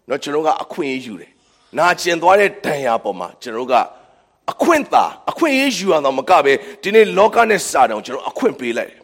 [0.09, 1.31] နော်ကျွန်တော်ကအခွင့်အရေးယူတယ်
[1.77, 3.73] နာကျင်သွားတဲ့ဒဏ်ရာပေါ်မှာကျွန်တော်က
[4.51, 9.01] အခွင့်သာအခွင့်အရေးယူရအောင်မကပဲဒီနေ့လောကနဲ့စာတောင်ကျွန်တော်အခွင့်ပေးလိုက်တယ်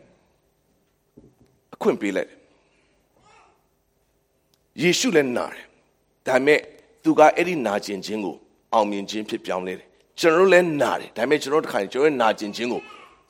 [1.76, 2.40] အခွင့်ပေးလိုက်တယ်
[4.82, 5.66] ယေရှုလည်းနာတယ်
[6.28, 6.60] ဒါပေမဲ့
[7.04, 8.36] သူကအဲ့ဒီနာကျင်ခြင်းကို
[8.74, 9.88] အောင်မြင်ခြင်းဖြစ်ပြောင်းလဲတယ်
[10.20, 12.82] ကျွန်တော်တို့လည်းနာတယ်ဒါပေမဲ့ကျွန်တော်တို့တစ်ခါကျွန်တော်ရဲ့နာကျင်ခြင်းကို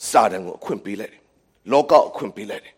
[0.10, 1.22] စာတန်ကိုအခွင့်ပေးလိုက်တယ်
[1.72, 2.74] လောကအခွင့်ပေးလိုက်တယ်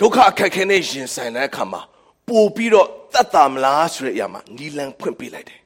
[0.00, 1.82] ဒုက္ခအခက်ခဲနဲ့ရင်ဆိုင်တဲ့အခါမှာ
[2.28, 5.60] ပို့ပြီးတော့တတ်တာမလားဆိုတဲ့အရာမှာနီလန်ဖွင့်ပေးလိုက်တယ်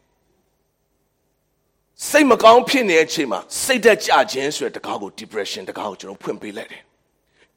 [2.08, 6.82] စိတ်မကောင်းဖြစ်နေတဲ့အချိန်မှာစိတ်သက်ကြခြင်းဆိုတဲ့တကားကို depression တကားကိုကျွန်တော်ဖွင့်ပေးလိုက်တယ်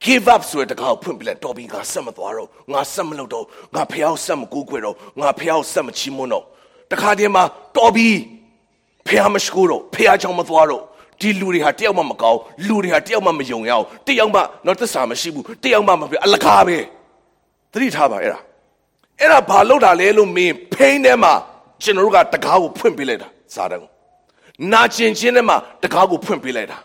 [0.05, 6.43] give up ဆိုတဲ့တကားကိုဖွင့်ပြလိုက်တော်ပြီငါဆက်မသွားတော့ငါဆက်မလုပ်တော့ငါဖះဆက်မကူးခွေတော့ငါဖះဆက်မချီးမွမ်းတော့
[6.91, 7.43] တခါတည်းမှာ
[7.77, 8.09] တော်ပြီ
[9.07, 10.83] ဖះမရှိကိုတော့ဖះချောင်းမသွားတော့
[11.21, 16.77] ဒီလူတွေဟာတယောက်မှမကောင်းလူတွေဟာတယောက်မှမယုံရအောင်တယောက်မှတော့သစ္စာမရှိဘူးတယောက်မှမပြအလကားပဲ
[17.73, 18.39] သတိထားပါအဲ့ဒါ
[19.19, 21.33] အဲ့ဒါဘာလို့တာလဲလို့မင်းဖိန်းထဲမှာ
[21.83, 23.79] ကျွန်တော်တို့ကတကားကိုဖွင့်ပေးလိုက်တာစားတယ်
[24.73, 26.77] နာကျင်ခြင်းထဲမှာတကားကိုဖွင့်ပေးလိုက်တာ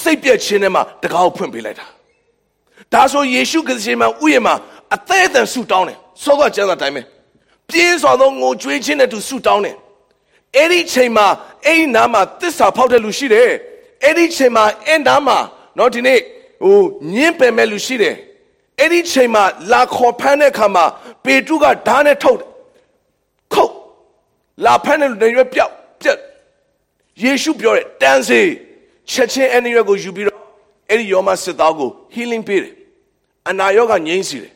[0.00, 1.86] စိတ်ပြက်ခြင်းထဲမှာတကားကိုဖွင့်ပေးလိုက်တာ
[2.92, 4.54] ဒါဆိုယေရှုခရစ်ရှင်မှာဥယျာဉ်မှာ
[4.94, 7.02] အသေးအတန်ဆူတောင်းတယ်စောကကျမ်းစာတိုင်းပဲ
[7.70, 9.76] ပြင်းစွာသောငိုကြွေးခြင်းနဲ့သူဆူတောင်းတယ်
[10.56, 11.26] အဲ့ဒီချိန်မှာ
[11.64, 13.50] အဲ့ဒီနားမှာတစ္ဆာဖောက်တဲ့လူရှိတယ်
[14.04, 15.38] အဲ့ဒီချိန်မှာအဲ့နားမှာ
[15.78, 16.20] နော်ဒီနေ့
[16.64, 16.80] ဟို
[17.14, 18.14] ညင်းပယ်မဲ့လူရှိတယ်
[18.80, 20.84] အဲ့ဒီချိန်မှာလာခေါ်ဖမ်းတဲ့အခါမှာ
[21.24, 22.40] ပေတရုကဓာတ်နဲ့ထုတ်
[23.52, 23.72] ခုတ်
[24.64, 25.72] လာဖမ်းတဲ့လူတွေရွက်ပြောက်
[26.02, 26.18] ပြက်
[27.22, 28.40] ယေရှုပြောတယ်တန်းစေ
[29.10, 30.35] ချက်ချင်းအဲ့ဒီရွက်ကိုယူပြီးတော့
[30.90, 32.74] အဲ့ဒီယောမစစ်သားကို healing ပေးတယ်
[33.48, 34.52] အနာရောဂါငြိမ်းစေတယ်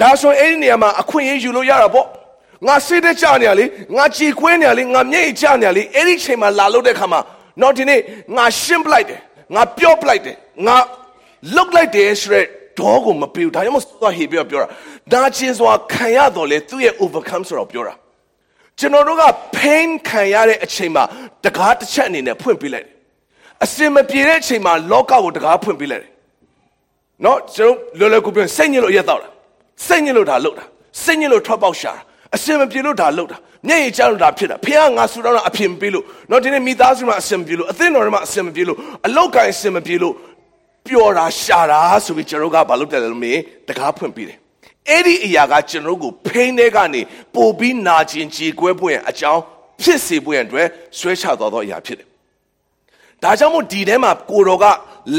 [0.00, 2.06] ဒါဆိုအဲ့ဒီနေရာမှာအခွင့်အရေးယူလို့ရတာပေါ့
[2.66, 3.64] ငါစိတ်တကြနေရလေ
[3.96, 7.20] ငါကြည်ခွေးနေရလေငါမျက်ရည်ကျနေရလေအဲ့ဒီချိန်မှာလာလို့တဲ့ခါမှာ
[7.62, 8.00] တော့ဒီနေ့
[8.36, 9.20] ငါရှင်းပလိုက်တယ်
[9.54, 10.76] ငါပြောပလိုက်တယ်ငါ
[11.56, 12.46] လုတ်လိုက်တယ်ဆိုရက်
[12.78, 14.68] ဒေါကိုမပေးဘူးဒါကြောင့်မသွားဟေပြောပြောတာ
[15.12, 17.94] ဒါချင်းစွာခံရတော့လေသူ့ရဲ့ overcome ဆိုတော့ပြောတာ
[18.78, 19.24] ကျွန်တော်တို့က
[19.56, 21.04] pain ခံရတဲ့အချိန်မှာ
[21.44, 22.94] တကားတစ်ချက်အနေနဲ့ဖွင့်ပေးလိုက်တယ်
[23.64, 26.12] အစင်မပြေတဲ့အချိန်မှာလောကကိုတကားဖွင့်ပေးလိုက်တယ်
[27.24, 29.28] နော်ကျွန်တော်လွယ်လွယ်ကူပြောစိတ်ညစ်လို့ရက်တော့တာ
[29.86, 30.64] စိတ်ညစ်လို့ဒါလုပ်တာ
[31.02, 32.00] စိတ်ညစ်လို့ထွက်ပေါက်ရှာတာ
[32.36, 40.14] အစင်မပြေလို့ဒါလုပ်တာမျက်ရည်ကျလို့ဒါဖြစ်တာဖေကငါဆူတော့တာအဖြစ်မပြေလို့နော်ဒီနေ့မိသားစုမှာအစင်မပြေလို့အသင်းတော်တွေမှာအစင်မပြေလို့အလောက်ကိုင်းအစင်မပြေလို့
[40.86, 44.38] ပျော်တာရှာတာဆိုပြီးကျွန်တော်ကဘာလုပ်တယ်လဲလို့မေးတကားဖွင့်ပေးတယ်
[44.88, 47.00] အဲ့ဒီအရာကကျွန်တော်ကိုဖိန်းတဲ့ကနေ
[47.34, 49.42] ပို့ပြီးနာကျင်ကြေကွဲပွင့်အကြောင်း
[49.82, 50.66] ဖြစ်စေပွင့်အတွက်
[50.98, 52.07] ဆွဲချသွားသောအရာဖြစ်တယ်
[53.22, 54.64] ဒါကြောင့်မို့ဒီထဲမှာကိုတော်က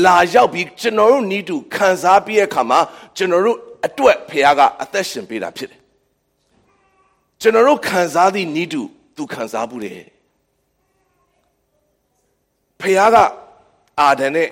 [0.06, 2.80] လာရောက်ပြီးကျွန်တော်တို့နီးတူခံစားပြီးတဲ့အခါမှာ
[3.18, 5.80] ကျွန်တော်တို့အတွက်ဖခင်ကအသက်ရှင်ပေးတာဖြစ်တယ်
[7.42, 8.82] ကျွန်တော်တို့ခံစားသည့်နီးတူ
[9.16, 10.02] သူခံစားမှုတယ်
[12.80, 13.18] ဖခင်က
[14.00, 14.50] အာဒန်နဲ့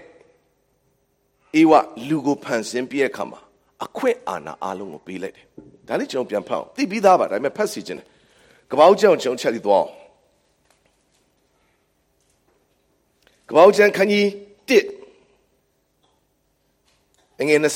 [1.56, 1.72] အေဝ
[2.08, 3.40] လူကိုဖန်ဆင်းပြီးတဲ့အခါမှာ
[3.86, 5.46] အခွင့်အာဏာအလုံးကိုပေးလိုက်တယ်
[5.88, 8.08] ဒါလေးကျွန်တော်ပြန်ဖတ်အောင်သိပြီးသားပါဒါပေမဲ့ဖတ်စီခြင်းတယ်
[8.72, 9.90] ကပောက်ကြောင်ကျွန်တော်ချက်ပြီးသွားအောင်
[13.50, 14.26] ကပောက်ကျန်ခန်းကြီး
[14.68, 14.72] 1
[17.48, 17.68] ငွေ28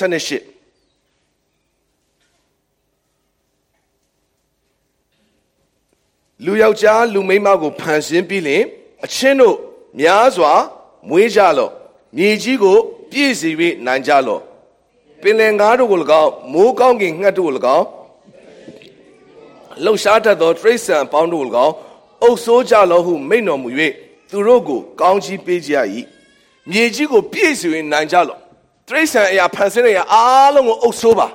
[6.46, 8.64] လူယောက်ျားလူမိန်းမကိုဖန်ဆင်းပြီးလင်
[9.06, 9.58] အချင်းတို့
[10.00, 10.54] များစွာ
[11.10, 11.72] မွေးကြလော့
[12.18, 12.78] မြေကြီးကို
[13.12, 13.56] ပြည့်စည်၍
[13.86, 14.42] နိုင်ကြလော့
[15.22, 17.86] ပင်လယ်ငါးတို့ကို၎င်းမိုးကောင်းကင်ငှက်တို့ကို၎င်း
[19.84, 21.74] လှုပ်ရှားတတ်သောတရိษံအပေါင်းတို့ကို၎င်း
[22.24, 23.70] အုပ်ဆိုးကြလော့ဟုမိန့်တော်မူ၍
[24.32, 25.74] သူတို့ကိုကောင်းချီးပေးကြ၏
[26.70, 28.40] မြေကြီးကိုပြည့်စည်၍နိုင်ကြလော့
[28.88, 31.28] တရိษံအရာဖန်ဆင်းတဲ့အရာအားလုံးကိုအုပ်ဆိုးပါ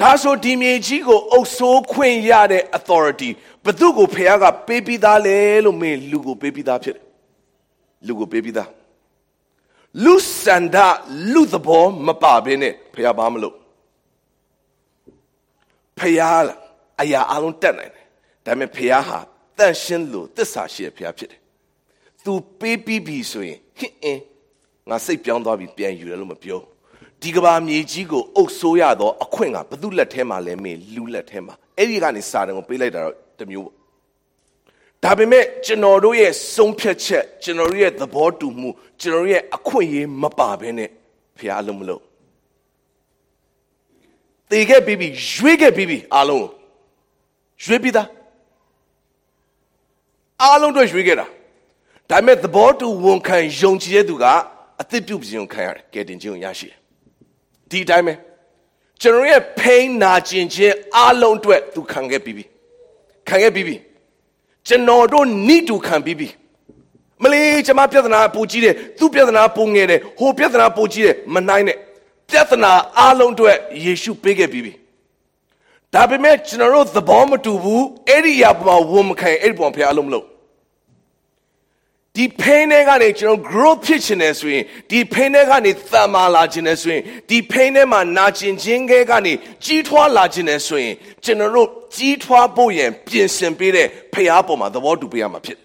[0.00, 3.30] ဒါဆိုဒီမြေကြီးကိုအုပ်ဆိုးခွင့်ရတဲ့ authority
[3.64, 7.04] ဘသူကိုဖခင်ကပေးပြီးသားလဲလို့မင်းလူကိုပေးပြီးသားဖြစ်တယ်
[8.06, 8.70] လူကိုပေးပြီးသား
[10.04, 10.76] လူစန္ဒ
[11.32, 13.54] လူသဘောမပါဘဲနဲ့ဖခင်ဘာမလို့
[15.98, 16.16] ဖခင်
[17.00, 18.04] အရာအလုံးတက်နိုင်တယ်
[18.44, 19.18] ဒါပေမဲ့ဖခင်ဟာ
[19.58, 21.43] တန့်ရှင်းလို့တစ္ဆာရှိတဲ့ဖခင်ဖြစ်တယ်
[22.24, 24.22] သူပေးပြီးပြီဆိုရင်ဟင်းအင်း
[24.90, 26.60] ငါစိတ်ပြောင်းသွားပြီပြန်ယူတယ်လို့မပြော
[27.22, 33.84] ဒီကဘာမြေကြီးကိုအုပ်ဆိုးရတော့အခွင့်ကဘသူလက်ထဲမှာလဲမင်းလူလက်ထဲမှာအဲ့ဒီကနေစာတန်ကိုပေးလိုက်တာတော့တမျိုးပေါ့
[35.04, 38.68] ဒါပေမဲ့ကျွန်တော်တို့ရဲ့ဆုံးဖြတ်ချက်ကျွန်တော်တို့ရဲ့သဘောတူမှု
[39.00, 40.90] ကျွန်တော်တို့ရဲ့အခွင့်အရေးမပါဘဲနဲ့
[41.38, 42.02] ဖះအလုံးမလို့
[44.50, 46.46] တေခဲ့ပြီးပြီရွေးခဲ့ပြီးပြီအားလုံး
[47.64, 48.08] ရွေးပြီးသား
[50.42, 51.26] အားလုံးတို့ရွေးခဲ့တာ
[52.10, 54.24] ဒါပေမဲ့သဘောတူဝန်ခံယုံကြည်တဲ့သူက
[54.80, 56.78] အသစ်ပြုပြင်ခံရတယ်ကဲတင်ခြင်းကိုရရှိတယ်
[57.70, 58.14] ဒီအတိုင်းပဲ
[59.00, 62.44] ကျွန်တော်ရဲ့ pain နာကျင်ခြင်းအားလုံးအတွက်သူခံခဲ့ပြီးပြီ
[63.28, 63.76] ခံခဲ့ပြီးပြီ
[64.68, 66.28] ကျွန်တော်တို့နိတူခံပြီးပြီ
[67.22, 71.76] မလေးကျွန်မပြဿနာပူကြီးတယ်သူပြဿနာပူငယ်တယ်ဟိုပြဿနာပူကြီးတယ်မနိုင်နဲ့
[72.30, 74.72] ပြဿနာအားလုံးအတွက်ယေရှုပေးခဲ့ပြီးပြီ
[75.94, 80.26] ဒါပေမဲ့ကျွန်တော်တို့သဘောမတူဘူးအဲ့ဒီအပေါ်မှာဝန်မခံအဲ့ဒီပေါ်ဖះအလုံးမလို့
[82.16, 89.32] ဒီ pain တွေကနေကျွန်တော် growth ဖြစ်ချင်တယ်ဆိုရင်ဒီ pain တွေကနေသံမာလာခြင်းတယ်ဆိုရင်ဒီ pain တွေမှာနာကျင်ခြင်းတွေကနေ
[89.64, 95.58] ကြီးထွားလာခြင်းတယ်ဆိုရင်ကျွန်တော်တို့ကြီးထွားဖို့ရန်ပြင်ဆင်ပေးတဲ့ဖရားပေါ်မှာသဘောတူပေးရမှာဖြစ်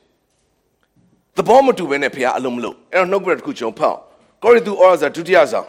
[1.38, 3.97] သဘောမတူဘဲနဲ့ဖရားအလုံးမလို့အဲ့တော့နှုတ်ကပတ်တစ်ခုကျွန်တော်ဖောက်
[4.43, 5.67] ကောရိသူဩရစာဒုတိယဆောင်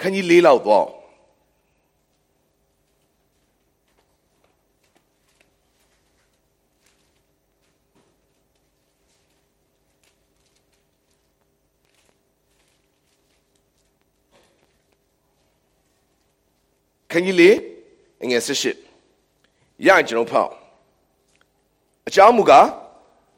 [0.00, 0.88] ခန်းကြီး၄လောက်တော့ခ
[17.16, 17.56] န်းကြီးလေး
[18.22, 18.64] အငယ်၁၈
[19.86, 20.50] ရရင်ကျွန်တော်ဖောက်
[22.08, 22.66] အကြောင်းမူကား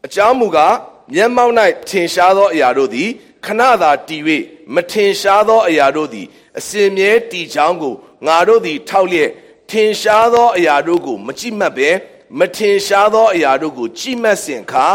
[0.07, 0.75] အကြောင်းမူကား
[1.15, 1.55] မျက်မှောက်၌
[1.89, 3.09] ထင်ရှားသောအရာတို့သည်
[3.45, 4.23] ခဏသာတည်၍
[4.75, 6.27] မထင်ရှားသောအရာတို့သည်
[6.59, 7.95] အစင်မြဲတည်ချောင်းကို
[8.27, 9.31] ငါတို့သည်ထောက်လျက်
[9.71, 11.91] ထင်ရှားသောအရာတို့ကိုမကြည့်မှတ်ပဲ
[12.39, 14.87] မထင်ရှားသောအရာတို့ကိုကြည့်မှတ်စဉ်ခါ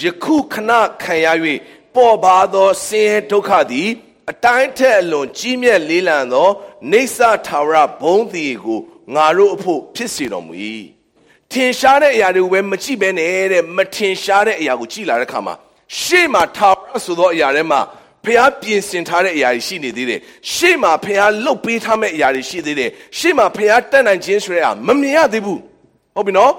[0.00, 0.70] ယခုခဏ
[1.02, 1.26] ခံရ၍
[1.94, 3.88] ပေါ်ပါသောဆင်းရဲဒုက္ခသည်
[4.30, 6.48] အတိုင်းထက်အလွန်ကြီးမြတ်လေးလံသော
[6.92, 8.80] နေဆာထာဝရဘုံသည်ကို
[9.14, 10.54] ငါတို့အဖို့ဖြစ်စေတော်မူ၏
[11.52, 15.54] ထင်ရှားတဲ့အရာတွေကိုပဲမကြည့်ပဲနဲ့တဲ့မထင်ရှားတဲ့အရာကိုကြည့်လာတဲ့အခါမှာ
[16.00, 17.80] ရှေ့မှာထာဝရဆိုသောအရာတွေမှာ
[18.24, 20.20] ဖះပြင်ဆင်ထားတဲ့အရာတွေရှိနေသေးတယ်
[20.52, 25.60] ရှေ့မှာဖះလှုပ်ပေးထားမဲ့အရာတွေရှိသေးတယ်ရှေ့မှာဖះတတ်နိုင်ခြင်းဆိုတဲ့အရာမမြင်ရသေးဘူး
[26.14, 26.52] ဟုတ်ပြီနော်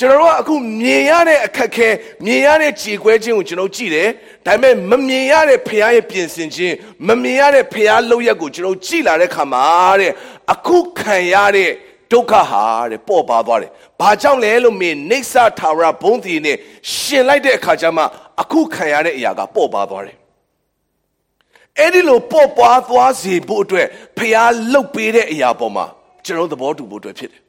[0.00, 1.88] ကျွန်တော်တို့ကအခုမြင်ရတဲ့အခက်ခဲ
[2.24, 4.08] မြင်ရတဲ့ခြေခွဲခြင်းကိုကျွန်တော်ကြည့်တယ်
[4.46, 6.74] ဒါပေမဲ့မမြင်ရတဲ့ဖခင်ရဲ့ပြင်ဆင်ခြင်း
[7.08, 9.64] မမြင်ရတဲ့ဖခင်လောက်ရက်ကိုကျွန်တော်ကြည့်လာတဲ့ခါမှာ
[10.00, 10.12] တဲ့
[10.52, 11.70] အခုခံရတဲ့
[12.12, 16.56] ဒုက္ခဟာတဲ့ပေါ့ပါသွားတယ်။ဘာကြောင့်လဲလို့မင်းနေဆာထာဝရဘုံတီနဲ့
[16.94, 18.02] ရှင်လိုက်တဲ့အခါကျမှ
[18.42, 20.16] အခုခံရတဲ့အရာကပေါ့ပါသွားတယ်။
[21.78, 23.86] အဲ့ဒီလိုပေါ့ပွားသွားစေဖို့အတွက်
[24.18, 24.36] ဖះ
[24.72, 25.86] လှုပ်ပေးတဲ့အရာပေါ်မှာ
[26.24, 27.42] ကျွန်တော်သဘောတူဖို့အတွက်ဖြစ်တယ်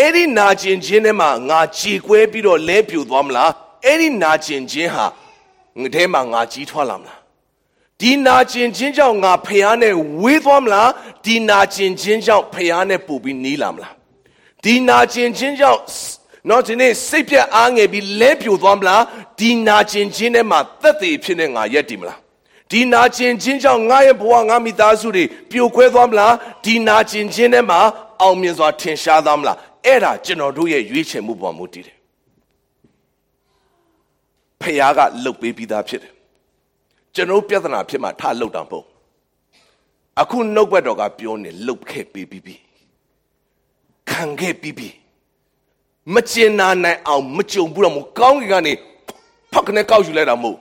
[0.00, 3.50] အဲ့ဒီနာကျင်ခြင်းထဲမှာငါကြည်ကွဲပြီးတော့လဲပြူသွားမလား
[3.84, 5.04] အဲ့ဒီနာကျင်ခြင်းဟာ
[5.80, 7.18] ငထဲမှာငါကြီးထွားလာမလား
[8.00, 10.90] ဒီနာကျင်ခြင်းကြောင့်ငါဖျားနဲ့ဝေးသွားမလား
[11.24, 13.94] ဒီနာကျင်ခြင်းကြောင့်ဖျားနဲ့ပူပြီးနီးလာမလား
[14.64, 15.80] ဒီနာကျင်ခြင်းကြောင့်
[16.50, 19.02] တော့ဒီနေ့စိတ်ပြတ်အားငယ်ပြီးလဲပြိုသွားမလား
[19.38, 22.18] ဒီနာကျင်ခြင်းထဲမှာသက်သေဖြစ်နေငါရက်တည်မလား
[22.70, 26.32] ဒီနာကျင်ခြင်းကြောင့်ငါရဲ့ဘဝငါမိသားစုတွေပြိုခွဲသွားမလား
[26.64, 27.80] ဒီနာကျင်ခြင်းထဲမှာ
[28.20, 31.98] အောင်မြင်စွာထင်ရှားသွားမလား အဲ့ဒါကျွန်တော်တို့ရဲ့ရွေးချယ်မှုပေါ်မူတည်တယ်
[34.60, 36.12] ဖះကလှုပ်ပေးပြီးသားဖြစ်တယ်
[37.14, 38.86] ကျွန်တော်ပြဿနာဖြစ်မှထလှုပ်တာမဟုတ်
[40.20, 42.56] အခုနှုတ်ဘက်တော်ကပြောနေလှုပ်ခဲ့ပေးပြီးပြီ
[44.10, 44.88] ခံခဲ့ပြီးပြီ
[46.14, 48.72] မကျင်နာနိုင်အောင်မကြုံဘူးတော့မကောင်းကင်ကနေ
[49.52, 50.58] ဖက်ကနေကောက်ယူလိုက်တာမဟုတ်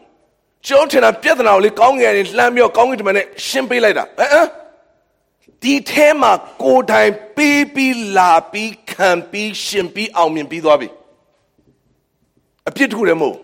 [0.68, 4.48] ကျွန်တော်ထင်တာပြဿနာကိုလေကောင်းကင်ကနေလှမ်းပြီးကောင်းကင်တမန်နဲ့ရှင်းပေးလိုက်တာဟမ်
[5.62, 6.32] ဒီထဲမှာ
[6.64, 10.90] ကိုယ်တိုင်ပေးပြီးလာပြီးခံပြီးရှင်ပြီးအောင်မြင်ပြီးသွားပြီ
[12.68, 13.38] အပြစ်တစ်ခုတည်းမဟုတ်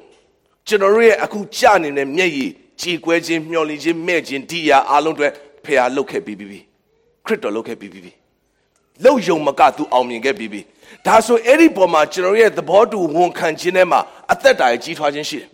[0.68, 5.28] ကျွန်တော်တို့ရဲ့အခုကြာနေတဲ့မျက်ရည်ကြည်ကွဲခြင်းမျောလင့်ခြင်းမဲ့ခြင်းဒီရာအလုံးတွေ
[5.64, 6.60] ဖះလုတ်ခဲ့ပြီးပြီ
[7.26, 8.12] ခရစ်တော်လုတ်ခဲ့ပြီးပြီ
[9.06, 10.62] လုတ်ယုံမကသူအောင်မြင်ခဲ့ပြီးပြီ
[11.06, 14.00] ဒါဆိုအဲ့ဒီပေါ်မှာကျွန်တော်ရဲ့သဘောတူဝန်ခံခြင်းထဲမှာ
[14.32, 15.48] အသက်တာရဲ့ကြီးထွားခြင်းရှိတယ်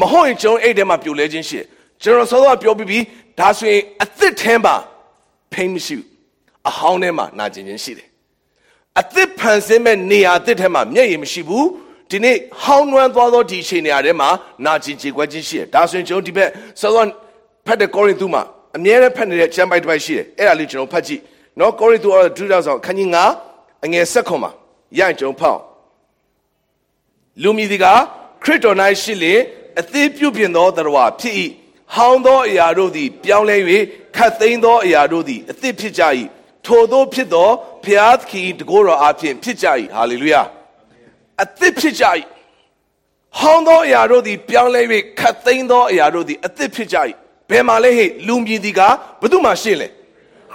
[0.00, 1.66] မဟုတ်ရင်ကျွန်တော်အဲ့ထဲမှာပြိုလဲခြင်းရှိတယ်
[2.02, 2.98] ကျွန်တော်စောစောပြောပြီးပြီ
[3.38, 4.74] ဒါဆိုရင်အသစ်ထဲမှာ
[5.52, 6.08] ဖိမရှိဘူး
[6.68, 8.08] အဟောင်းထဲမှာနာကျင်ခြင်းရှိတယ်
[9.00, 11.66] အသစ်ဖန်ဆင်းမဲ့နေရာအသစ်ထဲမှာမျက်ရည်မရှိဘူး
[12.10, 14.28] ဒီနေ့ဟောင်းနွမ်းသွားသောဒီအချိန်နေရာထဲမှာ
[14.66, 17.04] နာကျင်ကြေကွဲခြင်းရှိတယ်ဒါဆိုရင်ကျွန်တော်ဒီဘက်စောစော
[17.66, 18.42] ဖတ်တဲ့ကောရိန္သုမှာ
[18.76, 21.20] အမြဲတမ်းဖတ်နေတဲ့ကျမ်းပိုက်တစ်ပိုက်ရှိတယ်အဲ့ဒါလေးကျွန်တော်ဖတ်ကြည့်
[21.58, 23.08] နော်ကောရိန္သုအော်ဒုတိယဆောင်ခန်းကြီး
[23.46, 24.50] 9အငယ်7ခွန်မှာ
[24.98, 25.60] ရရင်ကျွန်တော်ဖောက်
[27.42, 27.84] လူမည်ဒီက
[28.44, 29.34] ခရစ်တော်၌ရှိလေ
[29.80, 31.34] အသေးပြုပြင်သောတရားဖြစ်၏
[31.94, 33.56] ဟောင်းသောအရာတို့သည် ပြောင်းလဲ၍
[34.16, 36.02] ခတ်သိမ်းသောအရာတို့သည်အသစ်ဖြစ်ကြ၏
[36.66, 37.48] ထိုသောဖြစ်သော
[37.84, 40.42] ဘုရားသခင်တကိုယ်တော်အဖင်ဖြစ်ကြ၏ဟာလေလုယာ
[41.42, 42.04] အသစ်ဖြစ်ကြ၏
[43.38, 44.82] ဟောင်းသောအရာတို့သည် ပြောင်းလဲ၍
[45.20, 46.96] ခတ်သိမ်းသောအရာတို့သည်အသစ်ဖြစ်ကြ၏
[47.50, 48.80] ဘယ်မှာလဲဟဲ့လူမြည်ဒီက
[49.20, 49.88] ဘယ်သူမှရှင်းလဲ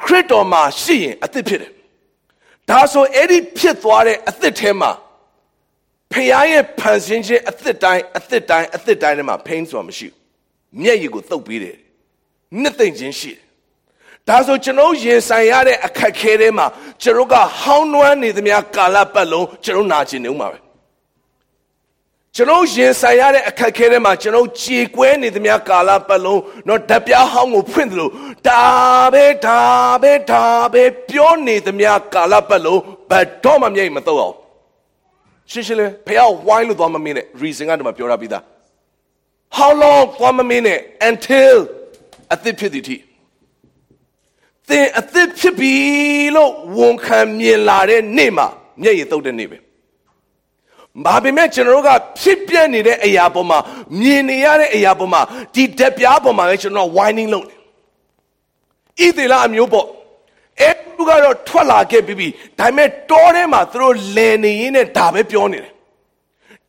[0.06, 1.72] ခရစ်တော်မှာရှိရင်အသစ်ဖြစ်တယ်
[2.69, 4.91] ဒါဆိုအဲ့ဒီဖြစ်သွားတဲ့အသစ်ထဲမှာ
[6.12, 10.23] ဖခင်ရဲ့ဖန်ဆင်းခြင်းအသစ်တိုင်းအသစ်တိုင်းအသစ်တိုင်းထဲမှာ pain ဆိုတာမရှိဘူး
[10.82, 11.78] မျက်ရည်ကိုသုတ်ပေးတယ်
[12.62, 13.44] နှစ်သိမ့်ခြင်းရှိတယ်
[14.28, 16.66] ဒါဆိုကျွန်တော်ရင်ဆိုင်ရတဲ့အခက်ခဲတွေမှာ
[17.02, 20.60] ကျွန်တော်ကဟောင်းနွမ်းနေသမျှကာလပတ်လုံးကျွန်တော်နာကျင်နေဦးမှာပဲ
[22.36, 28.12] ကျွန်တော်ရင်ဆိုင်ရတဲ့အခက်ခဲတွေမှာကျွန်တော်ကြေကွဲနေသမျှကာလပတ်လုံးတော့ဓပြားဟောင်းကိုဖွင့်တယ်လို့
[28.48, 28.64] ဒါ
[29.14, 29.62] ပဲဒါ
[30.04, 34.36] ပဲဒါပဲပြောနေသမျှကာလပတ်လုံးဘတ်တော့မှမြိတ်မတော့အောင်
[35.52, 38.44] ရှင်းရှင်းလေးဖះဝိုင်းလို့သွားမမင်းနဲ့ reason ကတော့မပြောရပြီးသား
[39.58, 41.56] how long သွားမမင်းနဲ့ until
[42.34, 42.98] အသစ်ဖြစ်သည်ထိ
[44.70, 45.74] သင်အသစ်ဖြစ်ပြီ
[46.36, 48.48] လို့ဝန်ခံမြင်လာတဲ့နေ့မှာ
[48.82, 49.58] မျက်ရည်တုတ်တဲ့နေ့ပဲ
[51.06, 51.89] ဘာပေမဲ့ကျွန်တော်တို့က
[52.20, 53.60] ဖြစ်ပြနေတဲ့အရာပေါ်မှာ
[54.02, 55.22] မြင်နေရတဲ့အရာပေါ်မှာ
[55.56, 59.88] ဒီတက်ပြားပေါ်မှာလည်းကျွန်တော် whining လုပ်နေဣသေလအမျိုးပေါ့
[60.62, 62.28] အဲ့သူကတော့ထွက်လာခဲ့ပြီးပြီ
[62.60, 65.72] ဒါပေမဲ့တောထဲမှာသူတို့လည်နေရင်းနဲ့ဒါပဲပြောနေတယ်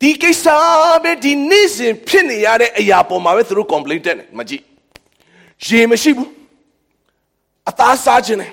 [0.00, 0.46] ဒီကိစ္စ
[1.02, 4.62] ပဲဒီနေ့စဉ်ဖြစ်နေရတဲ့အရာပေါ်မှာပဲသူတို့ complaint တက်နေမကြည့်
[5.66, 6.30] ရေမရှိဘူး
[7.68, 8.52] အသားစားခြင်းနဲ့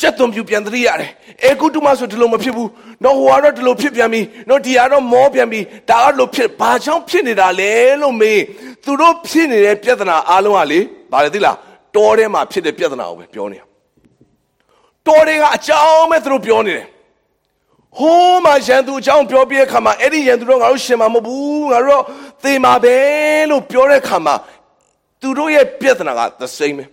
[0.00, 1.10] ချက်သွန်ပြူပြန်တရိရတယ်
[1.44, 2.70] အဲကုတုမဆိုဒီလိုမဖြစ်ဘူး
[3.04, 4.20] တော့ဟိုကတော့ဒီလိုဖြစ်ပြန်ပြီ
[4.50, 8.40] တော့ဒီကတော့မောပြန်ပြီဒါကလိုဖြစ်ဘာကြောင့်ဖြစ်နေတာလဲလို့မေး
[8.84, 10.80] သူတို့ဖြစ်နေတဲ့ပြဿနာအားလုံးကလေ
[11.12, 11.56] ဘာလဲသိလား
[11.96, 13.66] တောထဲမှာဖြစ်တဲ့ပြဿနာကိုပဲပြောနေတာ
[15.06, 16.86] တောတွေကအကြောင်းပဲသူတို့ပြောနေတယ်
[17.98, 22.02] ဟိုးမှာရန်သူအကြောင်းပြောပြတဲ့ခါမှာအဲ့ဒီရန်သူတော့ငါတို့ရှင်မှာမဟုတ်ဘူးငါတို့
[22.44, 22.96] သေမှာပဲ
[23.50, 24.34] လို့ပြောတဲ့ခါမှာ
[25.20, 26.84] သူတို့ရဲ့ပြဿနာက the same ပဲ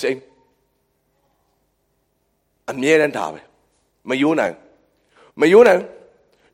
[0.00, 0.20] same
[2.70, 3.40] အမြဲတမ်းဒါပဲ
[4.08, 4.54] မယိုးနိုင်
[5.40, 5.80] မယိုးနိုင်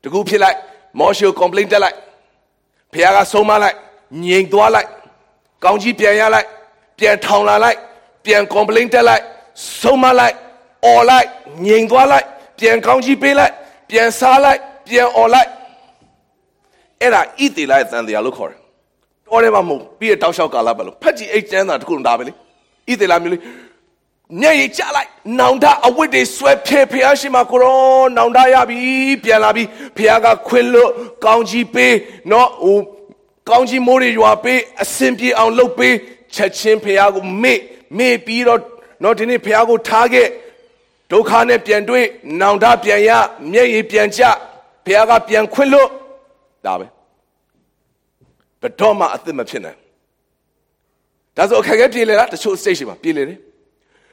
[0.03, 0.57] တကူဖြစ်လိုက်
[0.99, 1.97] မော်ရှယ် complaint တက်လိုက်
[2.93, 3.75] ဖခင်ကဆုံးမလိုက်
[4.23, 4.89] ငြိမ်သွားလိုက်
[5.63, 6.47] ကောင်းကြီးပြန်ရလိုက်
[6.99, 7.77] ပြန်ထောင်လာလိုက်
[8.25, 9.23] ပြန် complaint တက်လိုက်
[9.81, 10.35] ဆုံးမလိုက်
[10.85, 11.27] អော်လိုက်
[11.65, 12.27] ငြိမ်သွားလိုက်
[12.59, 13.53] ပြန်ကောင်းကြီးပေးလိုက်
[13.89, 15.49] ပြန်စားလိုက်ပြန်អော်လိုက်
[17.01, 18.59] အဲ့ဒါဣတိလိုက်သံတရားလို့ခေါ်တယ်
[19.27, 23.41] တော်တယ်မမဟုတ်ပြီးရတောက်လျှောက်ကာလပဲလို့ဖက်ကြီးအိတ်ကျန်းတာတခုလုံးဒါပဲလေဣတိလာမျိုးလေး
[24.41, 27.77] မျက်ရည်ကျလိုက်နောင်တအဝတ်တွေဆွဲဖြဲဖះရှိမှကိုရော
[28.17, 28.79] နောင်တရပြီ
[29.23, 29.63] ပြန်လာပြီ
[29.97, 30.89] ဖះကခွင်လို့
[31.25, 31.95] ကောင်းကြီးပေး
[32.31, 32.79] နော်ဟို
[33.49, 35.95] ကောင်းကြီးမိုးတွေရွာပေးအစင်ပြေအောင်လုပ်ပေး
[36.35, 37.59] ချက်ချင်းဖះကိုမေ့
[37.97, 38.61] မေ့ပြီးတော့
[39.03, 40.27] နော်ဒီနေ့ဖះကိုထားခဲ့
[41.11, 42.05] ဒုက္ခနဲ့ပြန်တွေ့
[42.41, 43.11] နောင်တပြန်ရ
[43.51, 44.21] မျက်ရည်ပြန်ကျ
[44.85, 45.87] ဘုရားကပြန်ခွင့်လို့
[46.65, 46.87] ဒါပဲ
[48.61, 49.77] ဘယ်တော့မှအသက်မဖြစ်နိုင်
[51.35, 53.37] ဒါဆိုအခက်အခဲပြေလေလားတချို့ station မှာပြေလေတယ်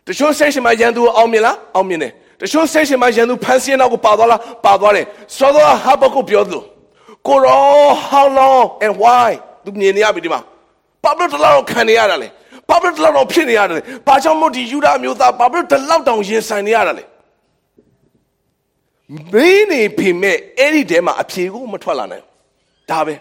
[0.07, 5.07] တချို့ station မှာရန်သူအောင်မြင်လားအောင်မြင်တယ်တချို့ station မှာရန်သူဖန်ဆီးနောက်ကိုပါသွားလားပါသွားတယ်
[5.37, 6.63] စောစောဟာဘကိုပြောသလို
[7.27, 9.31] ကိုရော how long and why
[9.65, 10.41] သူမြင်နေရပြီဒီမှာ
[11.03, 12.29] ဘာလို့တလောက်ခံနေရတာလဲ
[12.69, 17.05] ဘာဖြစ်လို့တော့ဖြစ်နေရတယ်ဘာကြောင့်မို့ဒီယူဒအမျိုးသားဘာဖြစ်ဒီလောက်တောင်ရင်ဆိုင်နေရတာလဲ
[19.33, 22.25] မင်းနေပြီမဲ့အဲ့ဒီတဲမှာအဖြေကိုမထွက်လာနိုင်
[22.91, 23.15] ဒါပဲ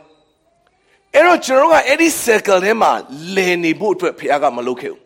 [1.14, 2.92] အဲ့တော့ကျွန်တော်ကအဲ့ဒီ circle ထဲမှာ
[3.36, 5.02] လည်နေဖို့အတွက်ဖခင်ကမလုပ်ခဲ့ဘူး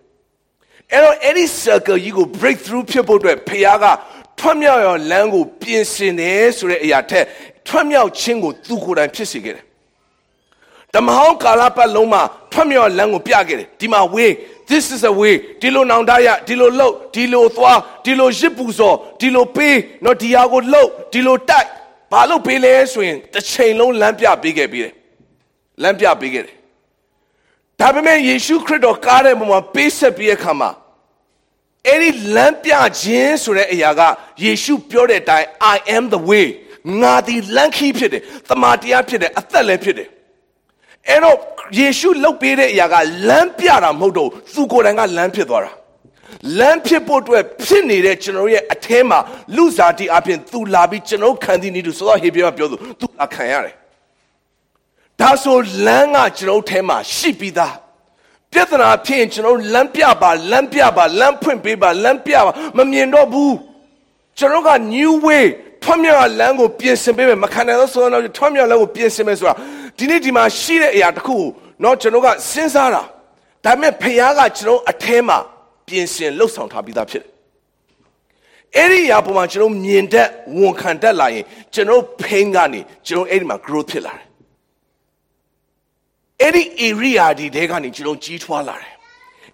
[0.91, 3.85] အဲ့တော့အဲ့ဒီ circle ကြီးကို break through ဖြစ်ဖို့အတွက်ဖခင်က
[4.39, 7.25] ထွတ်မြောက်ရောလမ်းကိုပြင်ဆင်တယ်ဆိုတဲ့အရာထက်
[7.67, 9.65] ထွတ်မြောက်ခြင်းကိုသူကိုယ်တိုင်ဖြစ်စေခဲ့တယ်
[10.95, 12.21] တမဟောင်းကာလပတ်လုံးမှာ
[12.51, 14.29] ထွက်မြော်လမ်းကိုပြခဲ့တယ်ဒီမှာ way
[14.69, 19.75] this is a way ဒီလိုနောင်တရဒီလိုလှုပ်ဒီလိုသွားဒီလိုရစ်ပူစော်ဒီလိုပေး
[20.05, 21.67] တော့ဒီဟာကိုလှုပ်ဒီလိုတိုက်
[22.11, 24.93] ဘာလို့ပေးလဲဆိုရင်တစ်ချိန်လုံးလမ်းပြပေးခဲ့ပြီးတယ်
[25.81, 26.55] လမ်းပြပေးခဲ့တယ်
[27.79, 30.69] ဒါပေမဲ့ယေရှုခရစ်တော်ကားတဲ့ပုံမှာပေးဆက်ပြီးတဲ့အခါမှာ
[31.87, 34.01] အဲ့ဒီလမ်းပြခြင်းဆိုတဲ့အရာက
[34.43, 36.45] ယေရှုပြောတဲ့အတိုင်း I am the way
[37.01, 40.09] ငါဒီလမ်းခီးဖြစ်တယ်တမန်တရားဖြစ်တယ်အသက်လည်းဖြစ်တယ်
[41.09, 41.37] အဲ့တော့
[41.79, 42.95] ယေရှုလုပ်ပေးတဲ့အရာက
[43.29, 45.71] လမ်းပြတာမဟုတ်တော့သူကိုယ်တိုင်ကလမ်းဖြစ်သွားတာ
[46.59, 49.19] လမ်းဖြစ်ဖို့အတွက်ဖြစ်နေတဲ့ကျွန်တော်ရဲ့အထဲမှာ
[49.55, 53.75] လူစားတီအပြင်သူလာပြီးကျွန်တော်ခံသည်နေသူဆိုတော့ဟေပြမပြောသူသူလာခံရတယ်
[55.21, 55.57] ဒါဒါဆို
[55.87, 57.75] လမ်းကကျွန်တော်ထဲမှာရှိပြီးသား
[58.53, 63.55] ပြဿနာဖြစ်ရင်ကျွန်တော်လမ်းပြပါလမ်းပြပါလမ်းဖွင့်ပေးပါလမ်းပြပါမမြင်တော့ဘူး
[64.37, 65.45] ကျွန်တော်က new way
[65.89, 69.53] ထွတ်မြောက်လမ်းကိုပြင်ဆင်ပေးမယ်မခံနိုင်သောဆိုတော့ထွတ်မြောက်လမ်းကိုပြင်ဆင်မယ်ဆိုတာ
[69.97, 71.43] ဒီနေ့ဒီမှာရှိတဲ့အရာတစ်ခုကို
[71.83, 73.03] တော့ကျွန်တော်ကစဉ်းစားတာ
[73.65, 75.37] ဒါပေမဲ့ဖခင်ကကျွန်တော်အထဲမှာ
[75.87, 77.29] ပြင်ဆင်လှုပ်ဆောင်ထားပြီးသားဖြစ်တယ်
[78.75, 84.25] အဲ့ဒီအရာပေါ်မှာကျွန်တော်မြင်တတ်ဝန်ခံတတ်လာရင်ကျွန်တော်ဖိန်းကနေကျွန်တော်အဲ့ဒီမှာ growth ဖြစ်လာတယ်
[86.41, 88.93] အဲ့ဒီ area ဒီတဲကနေကျွန်တော်ကြီးထွားလာတယ်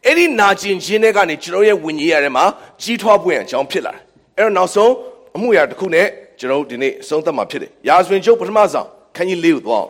[0.06, 2.44] အဲ့ဒီနာကျင်ခြင်းတွေကနေကျွန်တော်ရဲ့ဝิญဉ်ရထဲမှာ
[2.82, 4.02] ကြီးထွားပွင့်အကြောင်းဖြစ်လာတယ်
[4.38, 4.92] အဲ့တော့နောက်ဆုံး
[5.36, 6.08] အမှုရာတစ်ခုနဲ့
[6.40, 9.86] ကျွန်တော်ဒီနေ့အဆုံးသတ်မှာဖြစ်တယ်ရာဇဝင်ကျုပ်ပထမဆောင်ခန်းကြီးလေးကိုသွား